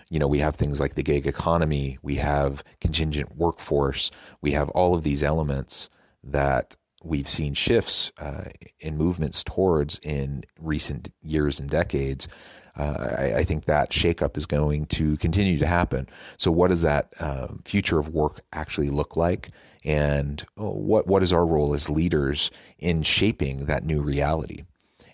You 0.10 0.20
know, 0.20 0.28
we 0.28 0.40
have 0.40 0.56
things 0.56 0.80
like 0.80 0.96
the 0.96 1.04
gig 1.04 1.26
economy, 1.26 1.98
we 2.02 2.16
have 2.16 2.64
contingent 2.80 3.36
workforce, 3.36 4.12
we 4.42 4.52
have 4.52 4.70
all 4.70 4.94
of 4.94 5.04
these 5.04 5.24
elements 5.24 5.90
that 6.24 6.76
we've 7.04 7.30
seen 7.30 7.54
shifts 7.54 8.12
uh, 8.18 8.46
in 8.80 8.98
movements 8.98 9.44
towards 9.44 10.00
in 10.04 10.44
recent 10.60 11.12
years 11.22 11.60
and 11.60 11.70
decades 11.70 12.28
uh, 12.76 13.16
I, 13.20 13.34
I, 13.38 13.44
think 13.44 13.66
that 13.66 13.92
shakeup 13.92 14.36
is 14.36 14.48
going 14.48 14.88
to 14.88 15.16
continue 15.18 15.60
to 15.60 15.68
happen. 15.68 16.10
So, 16.38 16.52
what 16.52 16.70
does 16.70 16.82
that 16.82 17.14
uh, 17.20 17.50
future 17.66 18.00
of 18.00 18.10
work 18.10 18.42
actually 18.52 18.90
look 18.90 19.16
like? 19.16 19.50
And 19.86 20.44
oh, 20.58 20.72
what 20.72 21.06
what 21.06 21.22
is 21.22 21.32
our 21.32 21.46
role 21.46 21.76
as 21.76 21.90
leaders 21.90 22.50
in 22.80 23.04
shaping 23.04 23.66
that 23.66 23.84
new 23.84 24.02
reality? 24.02 24.64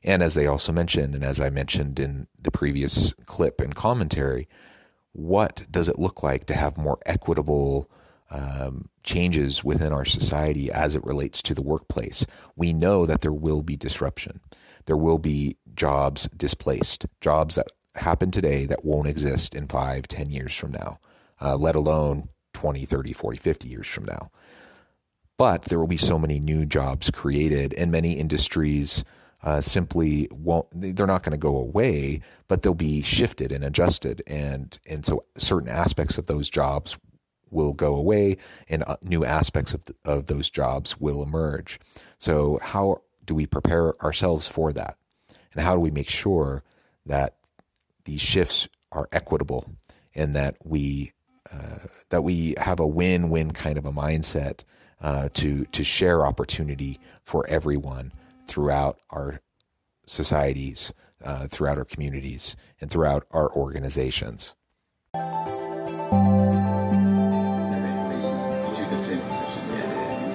And 0.03 0.23
as 0.23 0.35
they 0.35 0.47
also 0.47 0.71
mentioned, 0.71 1.15
and 1.15 1.23
as 1.25 1.41
I 1.41 1.49
mentioned 1.49 1.99
in 1.99 2.27
the 2.41 2.51
previous 2.51 3.13
clip 3.25 3.59
and 3.59 3.75
commentary, 3.75 4.47
what 5.11 5.65
does 5.69 5.89
it 5.89 5.99
look 5.99 6.23
like 6.23 6.45
to 6.45 6.53
have 6.53 6.77
more 6.77 6.99
equitable 7.05 7.89
um, 8.31 8.87
changes 9.03 9.65
within 9.65 9.91
our 9.91 10.05
society 10.05 10.71
as 10.71 10.95
it 10.95 11.03
relates 11.03 11.41
to 11.41 11.53
the 11.53 11.61
workplace? 11.61 12.25
We 12.55 12.71
know 12.71 13.05
that 13.05 13.19
there 13.19 13.33
will 13.33 13.63
be 13.63 13.75
disruption 13.75 14.39
there 14.89 14.97
will 14.97 15.19
be 15.19 15.55
jobs 15.79 16.27
displaced, 16.35 17.05
jobs 17.21 17.55
that 17.55 17.67
happen 17.95 18.29
today 18.29 18.65
that 18.65 18.85
won't 18.85 19.07
exist 19.07 19.55
in 19.55 19.67
five, 19.67 20.07
ten 20.07 20.29
years 20.29 20.53
from 20.53 20.71
now, 20.71 20.99
uh, 21.41 21.55
let 21.55 21.75
alone 21.75 22.29
20, 22.53 22.85
30, 22.85 23.13
40, 23.13 23.39
50 23.39 23.67
years 23.67 23.87
from 23.87 24.03
now. 24.03 24.29
But 25.37 25.63
there 25.63 25.79
will 25.79 25.87
be 25.87 25.97
so 25.97 26.19
many 26.19 26.37
new 26.37 26.65
jobs 26.65 27.09
created, 27.09 27.73
and 27.75 27.91
many 27.91 28.13
industries 28.13 29.05
uh, 29.41 29.61
simply 29.61 30.27
won't. 30.31 30.67
They're 30.73 31.07
not 31.07 31.23
going 31.23 31.31
to 31.31 31.37
go 31.37 31.55
away, 31.55 32.21
but 32.49 32.61
they'll 32.61 32.73
be 32.73 33.01
shifted 33.01 33.53
and 33.53 33.63
adjusted, 33.63 34.21
and 34.27 34.77
and 34.85 35.05
so 35.05 35.23
certain 35.37 35.69
aspects 35.69 36.17
of 36.17 36.25
those 36.25 36.49
jobs 36.49 36.97
will 37.51 37.73
go 37.73 37.95
away 37.95 38.37
and 38.67 38.83
uh, 38.85 38.97
new 39.01 39.25
aspects 39.25 39.73
of, 39.73 39.81
of 40.05 40.27
those 40.27 40.51
jobs 40.51 40.99
will 40.99 41.23
emerge. 41.23 41.79
So, 42.19 42.59
how 42.61 43.01
do 43.25 43.33
we 43.33 43.47
prepare 43.47 43.99
ourselves 44.03 44.47
for 44.47 44.73
that? 44.73 44.98
And 45.53 45.63
how 45.63 45.73
do 45.73 45.79
we 45.79 45.91
make 45.91 46.09
sure 46.09 46.63
that 47.05 47.35
these 48.05 48.21
shifts 48.21 48.67
are 48.91 49.07
equitable 49.11 49.71
and 50.15 50.33
that 50.33 50.55
we 50.63 51.13
uh, 51.51 51.79
that 52.09 52.21
we 52.21 52.53
have 52.57 52.79
a 52.79 52.87
win-win 52.87 53.51
kind 53.51 53.77
of 53.77 53.85
a 53.85 53.91
mindset 53.91 54.61
uh, 55.01 55.29
to 55.33 55.65
to 55.65 55.83
share 55.83 56.25
opportunity 56.25 56.99
for 57.23 57.47
everyone 57.47 58.11
throughout 58.47 58.99
our 59.09 59.41
societies, 60.05 60.91
uh, 61.23 61.47
throughout 61.47 61.77
our 61.77 61.85
communities, 61.85 62.55
and 62.81 62.91
throughout 62.91 63.25
our 63.31 63.51
organizations. 63.55 64.55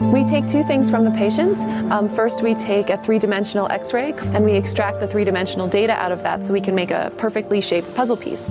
We 0.00 0.24
take 0.24 0.48
two 0.48 0.64
things 0.64 0.90
from 0.90 1.04
the 1.04 1.10
patient. 1.12 1.58
Um, 1.90 2.08
first, 2.08 2.42
we 2.42 2.54
take 2.54 2.90
a 2.90 2.96
three 2.98 3.18
dimensional 3.18 3.70
x 3.70 3.92
ray 3.92 4.12
and 4.12 4.44
we 4.44 4.52
extract 4.52 4.98
the 4.98 5.06
three 5.06 5.24
dimensional 5.24 5.68
data 5.68 5.92
out 5.92 6.10
of 6.10 6.22
that 6.22 6.44
so 6.44 6.52
we 6.52 6.60
can 6.60 6.74
make 6.74 6.90
a 6.90 7.12
perfectly 7.16 7.60
shaped 7.60 7.94
puzzle 7.94 8.16
piece. 8.16 8.50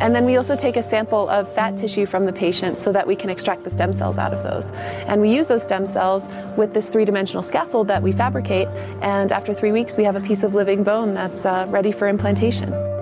And 0.00 0.14
then 0.14 0.24
we 0.24 0.36
also 0.36 0.54
take 0.54 0.76
a 0.76 0.82
sample 0.82 1.28
of 1.28 1.52
fat 1.52 1.76
tissue 1.76 2.06
from 2.06 2.26
the 2.26 2.32
patient 2.32 2.78
so 2.78 2.92
that 2.92 3.06
we 3.06 3.16
can 3.16 3.28
extract 3.28 3.64
the 3.64 3.70
stem 3.70 3.92
cells 3.92 4.18
out 4.18 4.32
of 4.32 4.42
those. 4.42 4.70
And 5.06 5.20
we 5.20 5.34
use 5.34 5.46
those 5.46 5.64
stem 5.64 5.86
cells 5.86 6.28
with 6.56 6.74
this 6.74 6.88
three 6.88 7.04
dimensional 7.04 7.42
scaffold 7.42 7.88
that 7.88 8.02
we 8.02 8.12
fabricate. 8.12 8.68
And 9.02 9.32
after 9.32 9.52
three 9.52 9.72
weeks, 9.72 9.96
we 9.96 10.04
have 10.04 10.16
a 10.16 10.20
piece 10.20 10.44
of 10.44 10.54
living 10.54 10.84
bone 10.84 11.14
that's 11.14 11.44
uh, 11.44 11.66
ready 11.68 11.90
for 11.90 12.08
implantation 12.08 12.93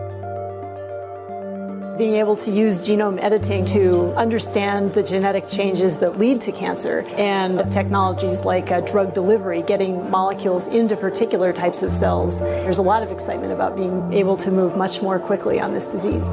being 1.96 2.14
able 2.14 2.36
to 2.36 2.50
use 2.50 2.82
genome 2.82 3.18
editing 3.22 3.64
to 3.66 4.14
understand 4.14 4.94
the 4.94 5.02
genetic 5.02 5.46
changes 5.46 5.98
that 5.98 6.18
lead 6.18 6.40
to 6.40 6.52
cancer 6.52 7.00
and 7.16 7.70
technologies 7.70 8.44
like 8.44 8.70
uh, 8.70 8.80
drug 8.80 9.12
delivery, 9.14 9.62
getting 9.62 10.10
molecules 10.10 10.68
into 10.68 10.96
particular 10.96 11.52
types 11.52 11.82
of 11.82 11.92
cells. 11.92 12.40
There's 12.40 12.78
a 12.78 12.82
lot 12.82 13.02
of 13.02 13.10
excitement 13.10 13.52
about 13.52 13.76
being 13.76 14.12
able 14.12 14.36
to 14.38 14.50
move 14.50 14.76
much 14.76 15.02
more 15.02 15.18
quickly 15.18 15.60
on 15.60 15.74
this 15.74 15.86
disease 15.86 16.26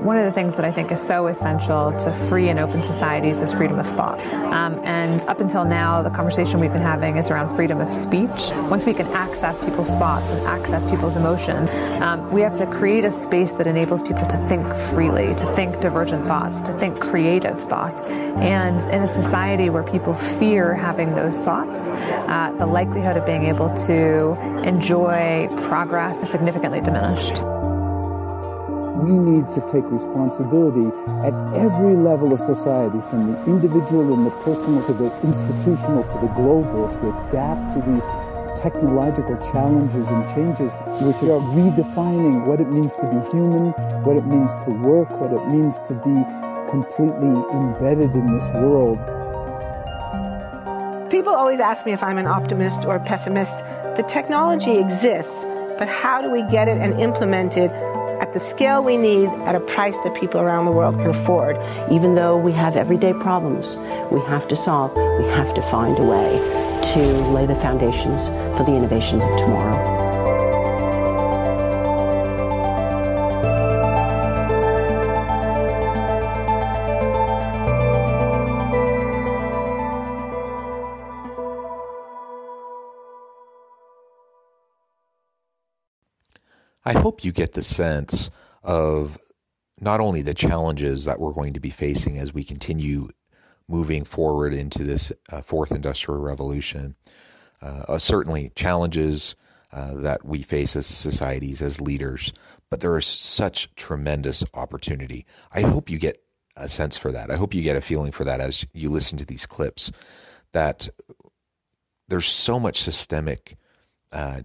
one 0.00 0.16
of 0.16 0.24
the 0.24 0.32
things 0.32 0.54
that 0.56 0.64
I 0.64 0.70
think 0.70 0.92
is 0.92 1.00
so 1.00 1.26
essential 1.26 1.92
to 1.98 2.12
free 2.28 2.48
and 2.48 2.58
open 2.58 2.82
societies 2.82 3.40
is 3.40 3.52
freedom 3.52 3.78
of 3.78 3.86
thought. 3.86 4.20
Um, 4.52 4.78
and 4.84 5.20
up 5.22 5.40
until 5.40 5.64
now, 5.64 6.02
the 6.02 6.10
conversation 6.10 6.60
we've 6.60 6.72
been 6.72 6.82
having 6.82 7.16
is 7.16 7.30
around 7.30 7.54
freedom 7.56 7.80
of 7.80 7.92
speech. 7.92 8.50
Once 8.70 8.86
we 8.86 8.94
can 8.94 9.06
access 9.08 9.58
people's 9.62 9.90
thoughts 9.90 10.26
and 10.30 10.46
access 10.46 10.88
people's 10.90 11.16
emotion, 11.16 11.68
um, 12.02 12.30
we 12.30 12.40
have 12.40 12.54
to 12.58 12.66
create 12.66 13.04
a 13.04 13.10
space 13.10 13.52
that 13.54 13.66
enables 13.66 14.02
people 14.02 14.26
to 14.26 14.48
think 14.48 14.66
freely, 14.94 15.34
to 15.34 15.46
think 15.54 15.80
divergent 15.80 16.26
thoughts, 16.26 16.60
to 16.60 16.72
think 16.74 17.00
creative 17.00 17.58
thoughts. 17.68 18.08
And 18.08 18.80
in 18.92 19.02
a 19.02 19.08
society 19.08 19.68
where 19.68 19.82
people 19.82 20.14
fear 20.14 20.74
having 20.74 21.14
those 21.14 21.38
thoughts, 21.38 21.90
uh, 21.90 22.54
the 22.58 22.66
likelihood 22.66 23.16
of 23.16 23.26
being 23.26 23.44
able 23.44 23.74
to 23.86 24.32
enjoy 24.62 25.48
progress 25.68 26.22
is 26.22 26.30
significantly 26.30 26.80
diminished 26.80 27.42
we 28.98 29.18
need 29.18 29.50
to 29.52 29.60
take 29.70 29.84
responsibility 29.90 30.90
at 31.22 31.34
every 31.54 31.94
level 31.94 32.32
of 32.32 32.40
society, 32.40 33.00
from 33.10 33.32
the 33.32 33.44
individual 33.46 34.12
and 34.14 34.26
the 34.26 34.34
personal 34.42 34.84
to 34.86 34.92
the 34.92 35.10
institutional 35.22 36.02
to 36.02 36.14
the 36.18 36.30
global, 36.34 36.90
to 36.90 37.28
adapt 37.28 37.72
to 37.74 37.80
these 37.82 38.04
technological 38.58 39.36
challenges 39.52 40.06
and 40.08 40.26
changes 40.34 40.72
which 41.00 41.22
are 41.30 41.38
redefining 41.54 42.44
what 42.46 42.60
it 42.60 42.68
means 42.68 42.94
to 42.96 43.06
be 43.06 43.20
human, 43.30 43.70
what 44.02 44.16
it 44.16 44.26
means 44.26 44.50
to 44.64 44.70
work, 44.82 45.08
what 45.20 45.32
it 45.32 45.46
means 45.48 45.80
to 45.82 45.94
be 45.94 46.16
completely 46.68 47.30
embedded 47.54 48.14
in 48.14 48.26
this 48.32 48.50
world. 48.54 48.98
People 51.10 51.32
always 51.32 51.60
ask 51.60 51.86
me 51.86 51.92
if 51.92 52.02
I'm 52.02 52.18
an 52.18 52.26
optimist 52.26 52.84
or 52.84 52.96
a 52.96 53.00
pessimist. 53.00 53.56
The 53.96 54.04
technology 54.08 54.76
exists, 54.76 55.34
but 55.78 55.88
how 55.88 56.20
do 56.20 56.30
we 56.30 56.42
get 56.50 56.68
it 56.68 56.78
and 56.78 57.00
implement 57.00 57.56
it 57.56 57.70
at 58.28 58.34
the 58.34 58.40
scale 58.40 58.84
we 58.84 58.98
need 58.98 59.28
at 59.46 59.54
a 59.54 59.60
price 59.60 59.96
that 60.04 60.14
people 60.14 60.40
around 60.40 60.66
the 60.66 60.70
world 60.70 60.96
can 60.96 61.08
afford. 61.08 61.56
Even 61.90 62.14
though 62.14 62.36
we 62.36 62.52
have 62.52 62.76
everyday 62.76 63.14
problems 63.14 63.78
we 64.10 64.20
have 64.20 64.46
to 64.48 64.56
solve, 64.56 64.94
we 65.18 65.24
have 65.28 65.54
to 65.54 65.62
find 65.62 65.98
a 65.98 66.02
way 66.02 66.38
to 66.92 67.00
lay 67.32 67.46
the 67.46 67.54
foundations 67.54 68.28
for 68.58 68.64
the 68.64 68.74
innovations 68.74 69.24
of 69.24 69.38
tomorrow. 69.38 69.97
I 86.88 86.98
hope 86.98 87.22
you 87.22 87.32
get 87.32 87.52
the 87.52 87.62
sense 87.62 88.30
of 88.62 89.18
not 89.78 90.00
only 90.00 90.22
the 90.22 90.32
challenges 90.32 91.04
that 91.04 91.20
we're 91.20 91.34
going 91.34 91.52
to 91.52 91.60
be 91.60 91.68
facing 91.68 92.16
as 92.16 92.32
we 92.32 92.44
continue 92.44 93.10
moving 93.68 94.04
forward 94.04 94.54
into 94.54 94.84
this 94.84 95.12
uh, 95.30 95.42
fourth 95.42 95.70
industrial 95.70 96.18
revolution, 96.18 96.96
uh, 97.60 97.84
uh, 97.88 97.98
certainly 97.98 98.52
challenges 98.54 99.34
uh, 99.70 99.96
that 99.96 100.24
we 100.24 100.40
face 100.40 100.74
as 100.76 100.86
societies, 100.86 101.60
as 101.60 101.78
leaders, 101.78 102.32
but 102.70 102.80
there 102.80 102.96
is 102.96 103.06
such 103.06 103.68
tremendous 103.74 104.42
opportunity. 104.54 105.26
I 105.52 105.60
hope 105.60 105.90
you 105.90 105.98
get 105.98 106.22
a 106.56 106.70
sense 106.70 106.96
for 106.96 107.12
that. 107.12 107.30
I 107.30 107.36
hope 107.36 107.52
you 107.52 107.60
get 107.60 107.76
a 107.76 107.82
feeling 107.82 108.12
for 108.12 108.24
that 108.24 108.40
as 108.40 108.64
you 108.72 108.88
listen 108.88 109.18
to 109.18 109.26
these 109.26 109.44
clips 109.44 109.92
that 110.54 110.88
there's 112.08 112.28
so 112.28 112.58
much 112.58 112.80
systemic 112.80 113.58
uh, 114.10 114.40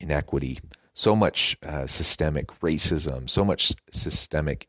inequity 0.00 0.60
so 0.98 1.14
much 1.14 1.56
uh, 1.62 1.86
systemic 1.86 2.48
racism, 2.60 3.30
so 3.30 3.44
much 3.44 3.72
systemic 3.92 4.66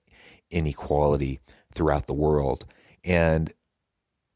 inequality 0.52 1.40
throughout 1.74 2.06
the 2.06 2.14
world. 2.14 2.66
And 3.04 3.52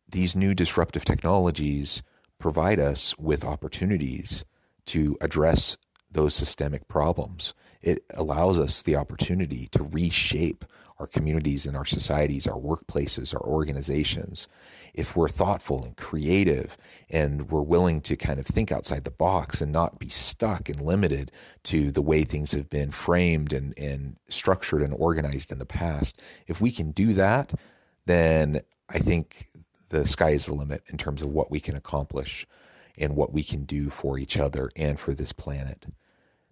these 0.09 0.35
new 0.35 0.55
disruptive 0.55 1.05
technologies 1.05 2.01
provide 2.39 2.79
us 2.79 3.15
with 3.19 3.45
opportunities 3.45 4.43
to 4.87 5.15
address 5.21 5.77
those 6.09 6.33
systemic 6.33 6.87
problems. 6.87 7.53
It 7.79 8.03
allows 8.15 8.57
us 8.57 8.81
the 8.81 8.95
opportunity 8.95 9.67
to 9.73 9.83
reshape 9.83 10.65
our 10.99 11.07
communities 11.07 11.65
and 11.65 11.75
our 11.75 11.85
societies, 11.85 12.47
our 12.47 12.59
workplaces, 12.59 13.33
our 13.33 13.41
organizations, 13.41 14.47
if 14.93 15.15
we're 15.15 15.29
thoughtful 15.29 15.83
and 15.83 15.97
creative 15.97 16.77
and 17.09 17.49
we're 17.49 17.61
willing 17.61 17.99
to 18.01 18.15
kind 18.15 18.39
of 18.39 18.45
think 18.45 18.71
outside 18.71 19.03
the 19.03 19.11
box 19.11 19.59
and 19.59 19.71
not 19.71 19.97
be 19.97 20.09
stuck 20.09 20.69
and 20.69 20.79
limited 20.79 21.31
to 21.63 21.91
the 21.91 22.01
way 22.01 22.23
things 22.23 22.51
have 22.51 22.69
been 22.69 22.91
framed 22.91 23.51
and, 23.51 23.77
and 23.77 24.17
structured 24.29 24.81
and 24.81 24.93
organized 24.93 25.51
in 25.51 25.57
the 25.57 25.65
past, 25.65 26.21
if 26.47 26.61
we 26.61 26.71
can 26.71 26.91
do 26.91 27.13
that, 27.13 27.53
then 28.05 28.61
I 28.87 28.99
think 28.99 29.49
the 29.89 30.05
sky 30.05 30.31
is 30.31 30.45
the 30.45 30.53
limit 30.53 30.83
in 30.87 30.97
terms 30.97 31.21
of 31.21 31.29
what 31.29 31.49
we 31.49 31.59
can 31.59 31.75
accomplish 31.75 32.45
and 32.97 33.15
what 33.15 33.33
we 33.33 33.43
can 33.43 33.63
do 33.63 33.89
for 33.89 34.19
each 34.19 34.37
other 34.37 34.69
and 34.75 34.99
for 34.99 35.13
this 35.13 35.33
planet. 35.33 35.87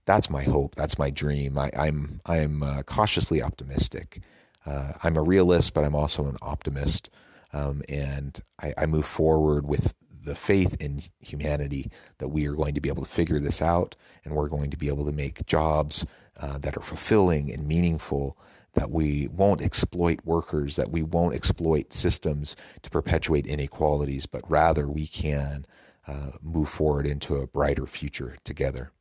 That's 0.05 0.29
my 0.29 0.43
hope. 0.43 0.75
That's 0.75 0.97
my 0.97 1.09
dream. 1.09 1.57
I, 1.57 1.69
am 1.75 2.21
I'm, 2.25 2.61
I'm 2.61 2.63
uh, 2.63 2.83
cautiously 2.83 3.41
optimistic. 3.41 4.21
Uh, 4.65 4.93
I'm 5.03 5.17
a 5.17 5.21
realist, 5.21 5.73
but 5.73 5.83
I'm 5.83 5.95
also 5.95 6.25
an 6.27 6.37
optimist. 6.41 7.09
Um, 7.53 7.83
and 7.89 8.39
I, 8.61 8.73
I 8.77 8.85
move 8.85 9.05
forward 9.05 9.67
with 9.67 9.93
the 10.23 10.35
faith 10.35 10.75
in 10.79 11.01
humanity 11.19 11.89
that 12.19 12.29
we 12.29 12.47
are 12.47 12.53
going 12.53 12.75
to 12.75 12.81
be 12.81 12.89
able 12.89 13.03
to 13.03 13.09
figure 13.09 13.39
this 13.39 13.61
out 13.61 13.95
and 14.23 14.35
we're 14.35 14.47
going 14.47 14.69
to 14.69 14.77
be 14.77 14.87
able 14.87 15.05
to 15.05 15.11
make 15.11 15.45
jobs 15.45 16.05
uh, 16.39 16.57
that 16.59 16.77
are 16.77 16.81
fulfilling 16.81 17.51
and 17.51 17.67
meaningful 17.67 18.37
that 18.73 18.91
we 18.91 19.27
won't 19.27 19.61
exploit 19.61 20.19
workers 20.23 20.75
that 20.75 20.91
we 20.91 21.01
won't 21.01 21.35
exploit 21.35 21.91
systems 21.91 22.55
to 22.83 22.89
perpetuate 22.89 23.47
inequalities 23.47 24.25
but 24.25 24.49
rather 24.49 24.87
we 24.87 25.07
can 25.07 25.65
uh, 26.07 26.31
move 26.41 26.69
forward 26.69 27.07
into 27.07 27.35
a 27.35 27.47
brighter 27.47 27.85
future 27.87 28.37
together 28.43 28.91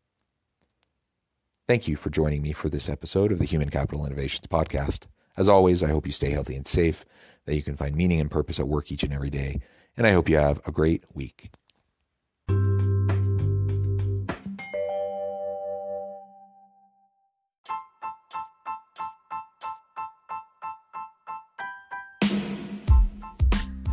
thank 1.70 1.86
you 1.86 1.94
for 1.94 2.10
joining 2.10 2.42
me 2.42 2.52
for 2.52 2.68
this 2.68 2.88
episode 2.88 3.30
of 3.30 3.38
the 3.38 3.44
human 3.44 3.70
capital 3.70 4.04
innovations 4.04 4.46
podcast 4.48 5.04
as 5.36 5.48
always 5.48 5.84
i 5.84 5.88
hope 5.88 6.04
you 6.04 6.10
stay 6.10 6.30
healthy 6.30 6.56
and 6.56 6.66
safe 6.66 7.04
that 7.46 7.56
you 7.56 7.62
can 7.62 7.76
find 7.76 7.96
meaning 7.96 8.20
and 8.20 8.30
purpose 8.30 8.58
at 8.58 8.68
work 8.68 8.92
each 8.92 9.02
and 9.02 9.12
every 9.12 9.30
day. 9.30 9.60
And 9.96 10.06
I 10.06 10.12
hope 10.12 10.28
you 10.28 10.36
have 10.36 10.60
a 10.66 10.72
great 10.72 11.04
week. 11.14 11.50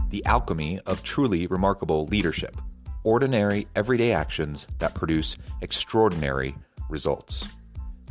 The 0.10 0.24
alchemy 0.26 0.80
of 0.86 1.04
truly 1.04 1.48
remarkable 1.48 2.06
leadership. 2.06 2.56
Ordinary, 3.04 3.68
everyday 3.76 4.12
actions 4.12 4.68
that 4.80 4.94
produce 4.94 5.38
extraordinary 5.62 6.56
results. 6.90 7.57